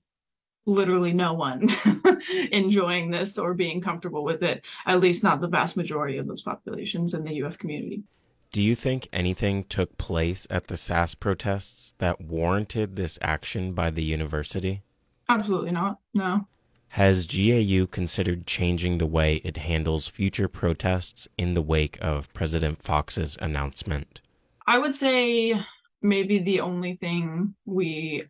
literally 0.66 1.14
no 1.14 1.34
one 1.34 1.68
enjoying 2.52 3.12
this 3.12 3.38
or 3.38 3.54
being 3.54 3.80
comfortable 3.80 4.24
with 4.24 4.42
it, 4.42 4.66
at 4.86 5.00
least 5.00 5.24
not 5.24 5.40
the 5.40 5.48
vast 5.48 5.78
majority 5.78 6.18
of 6.18 6.28
those 6.28 6.42
populations 6.42 7.14
in 7.14 7.24
the 7.24 7.44
UF 7.44 7.58
community. 7.58 8.04
Do 8.52 8.62
you 8.62 8.76
think 8.76 9.08
anything 9.14 9.64
took 9.66 9.98
place 9.98 10.48
at 10.50 10.68
the 10.68 10.76
Sasse 10.76 11.18
protests 11.18 11.94
that 12.00 12.20
warranted 12.20 12.96
this 12.96 13.20
action 13.22 13.74
by 13.74 13.92
the 13.92 14.04
university? 14.04 14.82
Absolutely 15.30 15.72
not. 15.72 16.00
No. 16.14 16.48
Has 16.96 17.26
GAU 17.26 17.88
considered 17.88 18.46
changing 18.46 18.98
the 18.98 19.06
way 19.06 19.38
it 19.46 19.56
handles 19.56 20.10
future 20.10 20.50
protests 20.50 21.26
in 21.38 21.54
the 21.54 21.62
wake 21.62 21.98
of 22.02 22.32
President 22.34 22.84
Fox's 22.84 23.38
announcement? 23.40 24.20
I 24.68 24.78
would 24.78 24.94
say 24.94 25.56
maybe 26.02 26.40
the 26.40 26.60
only 26.60 26.98
thing 26.98 27.56
we 27.66 28.26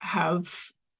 have 0.00 0.46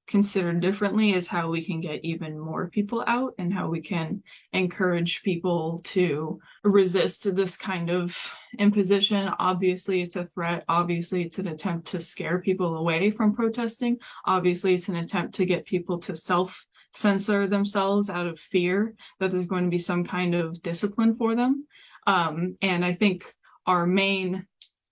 considered 0.07 0.61
differently 0.63 1.13
is 1.13 1.29
how 1.29 1.51
we 1.51 1.63
can 1.63 1.83
get 1.83 2.03
even 2.03 2.39
more 2.39 2.71
people 2.71 3.05
out 3.07 3.35
and 3.39 3.53
how 3.53 3.69
we 3.69 3.83
can 3.83 4.23
encourage 4.55 5.23
people 5.23 5.81
to 5.85 6.41
resist 6.65 7.37
this 7.37 7.59
kind 7.59 7.91
of 7.91 8.17
imposition. 8.59 9.29
Obviously, 9.39 10.01
it's 10.01 10.17
a 10.17 10.25
threat. 10.25 10.65
Obviously, 10.67 11.23
it's 11.25 11.39
an 11.39 11.49
attempt 11.49 11.89
to 11.89 12.01
scare 12.01 12.41
people 12.41 12.77
away 12.77 13.11
from 13.11 13.35
protesting. 13.35 13.99
Obviously, 14.25 14.73
it's 14.73 14.89
an 14.89 14.97
attempt 14.97 15.35
to 15.35 15.45
get 15.45 15.67
people 15.67 15.99
to 15.99 16.17
self 16.17 16.67
censor 16.93 17.47
themselves 17.47 18.11
out 18.11 18.27
of 18.27 18.39
fear 18.39 18.95
that 19.19 19.31
there's 19.31 19.47
going 19.47 19.65
to 19.65 19.71
be 19.71 19.79
some 19.79 20.05
kind 20.05 20.35
of 20.35 20.63
discipline 20.63 21.17
for 21.17 21.35
them. 21.35 21.67
Um, 22.07 22.57
and 22.63 22.85
I 22.85 22.93
think 22.93 23.25
our 23.67 23.87
main 23.87 24.47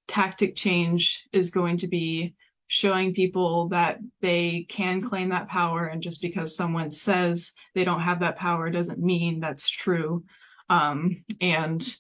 tactic 0.09 0.57
change 0.57 1.27
is 1.33 1.51
going 1.51 1.79
to 1.79 1.89
be 1.89 2.35
showing 2.67 3.15
people 3.15 3.69
that 3.69 3.99
they 4.21 4.65
can 4.69 5.03
claim 5.03 5.31
that 5.31 5.49
power 5.49 5.87
and 5.87 6.03
just 6.03 6.23
because 6.23 6.55
someone 6.55 6.91
says 6.91 7.53
they 7.75 7.85
don't 7.85 8.01
have 8.01 8.21
that 8.21 8.37
power 8.37 8.71
doesn't 8.71 8.99
mean 8.99 9.41
that's 9.41 9.69
true 9.69 10.25
um, 10.69 11.17
and 11.41 11.97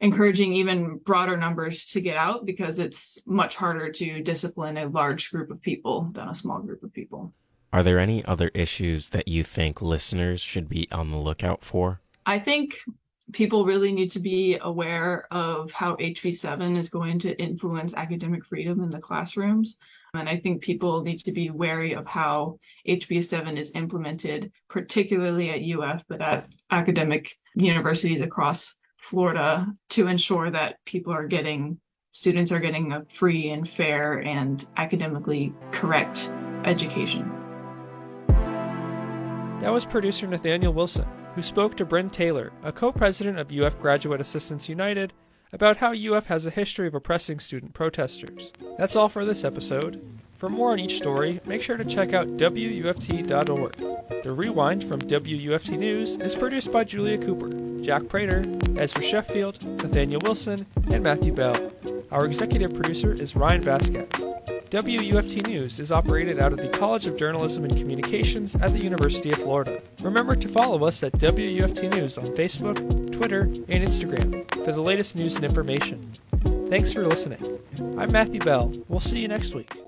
encouraging 0.00 0.54
even 0.54 0.96
broader 0.98 1.36
numbers 1.36 1.86
to 1.86 2.00
get 2.00 2.16
out 2.16 2.46
because 2.46 2.78
it's 2.78 3.26
much 3.26 3.56
harder 3.56 3.90
to 3.90 4.22
discipline 4.22 4.78
a 4.78 4.88
large 4.88 5.30
group 5.30 5.50
of 5.50 5.60
people 5.60 6.08
than 6.12 6.28
a 6.28 6.34
small 6.34 6.60
group 6.60 6.82
of 6.82 6.92
people 6.92 7.32
are 7.72 7.82
there 7.82 7.98
any 7.98 8.24
other 8.24 8.50
issues 8.54 9.08
that 9.08 9.28
you 9.28 9.42
think 9.42 9.82
listeners 9.82 10.40
should 10.40 10.68
be 10.68 10.88
on 10.92 11.10
the 11.10 11.18
lookout 11.18 11.62
for 11.64 12.00
i 12.24 12.38
think 12.38 12.78
people 13.32 13.66
really 13.66 13.92
need 13.92 14.10
to 14.10 14.20
be 14.20 14.58
aware 14.60 15.26
of 15.30 15.70
how 15.72 15.96
hb7 15.96 16.76
is 16.76 16.88
going 16.88 17.18
to 17.18 17.36
influence 17.40 17.94
academic 17.94 18.44
freedom 18.44 18.80
in 18.80 18.90
the 18.90 19.00
classrooms 19.00 19.78
and 20.18 20.28
I 20.28 20.36
think 20.36 20.62
people 20.62 21.02
need 21.02 21.18
to 21.20 21.32
be 21.32 21.50
wary 21.50 21.94
of 21.94 22.06
how 22.06 22.58
HB7 22.88 23.56
is 23.56 23.72
implemented, 23.74 24.52
particularly 24.68 25.50
at 25.50 25.78
UF, 25.78 26.06
but 26.08 26.20
at 26.20 26.48
academic 26.70 27.36
universities 27.54 28.20
across 28.20 28.78
Florida 28.98 29.66
to 29.90 30.06
ensure 30.06 30.50
that 30.50 30.84
people 30.84 31.12
are 31.12 31.26
getting, 31.26 31.78
students 32.10 32.52
are 32.52 32.60
getting 32.60 32.92
a 32.92 33.04
free 33.04 33.50
and 33.50 33.68
fair 33.68 34.22
and 34.22 34.64
academically 34.76 35.52
correct 35.70 36.32
education. 36.64 37.45
That 39.60 39.72
was 39.72 39.84
producer 39.84 40.26
Nathaniel 40.26 40.72
Wilson, 40.72 41.06
who 41.34 41.42
spoke 41.42 41.76
to 41.76 41.84
Bryn 41.84 42.10
Taylor, 42.10 42.52
a 42.62 42.72
co 42.72 42.92
president 42.92 43.38
of 43.38 43.50
UF 43.50 43.80
Graduate 43.80 44.20
Assistants 44.20 44.68
United 44.68 45.12
about 45.52 45.78
how 45.78 45.94
UF 45.94 46.26
has 46.26 46.44
a 46.44 46.50
history 46.50 46.86
of 46.86 46.94
oppressing 46.94 47.38
student 47.38 47.72
protesters. 47.72 48.52
That's 48.76 48.96
all 48.96 49.08
for 49.08 49.24
this 49.24 49.44
episode. 49.44 50.02
For 50.36 50.50
more 50.50 50.72
on 50.72 50.78
each 50.78 50.98
story, 50.98 51.40
make 51.46 51.62
sure 51.62 51.78
to 51.78 51.84
check 51.84 52.12
out 52.12 52.26
WUFT.org. 52.36 53.76
The 54.22 54.32
Rewind 54.32 54.84
from 54.84 55.00
WUFT 55.00 55.78
News 55.78 56.16
is 56.16 56.34
produced 56.34 56.70
by 56.70 56.84
Julia 56.84 57.16
Cooper, 57.16 57.48
Jack 57.80 58.08
Prater, 58.08 58.44
Ezra 58.76 59.02
Sheffield, 59.02 59.64
Nathaniel 59.82 60.20
Wilson, 60.22 60.66
and 60.90 61.02
Matthew 61.02 61.32
Bell. 61.32 61.72
Our 62.10 62.26
executive 62.26 62.74
producer 62.74 63.14
is 63.14 63.34
Ryan 63.34 63.62
Vasquez. 63.62 64.26
WUFT 64.70 65.46
News 65.46 65.78
is 65.78 65.92
operated 65.92 66.40
out 66.40 66.52
of 66.52 66.58
the 66.58 66.68
College 66.68 67.06
of 67.06 67.16
Journalism 67.16 67.64
and 67.64 67.76
Communications 67.76 68.56
at 68.56 68.72
the 68.72 68.80
University 68.80 69.30
of 69.30 69.38
Florida. 69.38 69.80
Remember 70.02 70.34
to 70.34 70.48
follow 70.48 70.84
us 70.84 71.04
at 71.04 71.12
WUFT 71.12 71.88
News 71.94 72.18
on 72.18 72.26
Facebook, 72.26 73.12
Twitter, 73.12 73.42
and 73.42 73.86
Instagram 73.86 74.50
for 74.64 74.72
the 74.72 74.80
latest 74.80 75.14
news 75.14 75.36
and 75.36 75.44
information. 75.44 76.10
Thanks 76.68 76.92
for 76.92 77.06
listening. 77.06 77.60
I'm 77.96 78.10
Matthew 78.10 78.40
Bell. 78.40 78.72
We'll 78.88 78.98
see 78.98 79.20
you 79.20 79.28
next 79.28 79.54
week. 79.54 79.82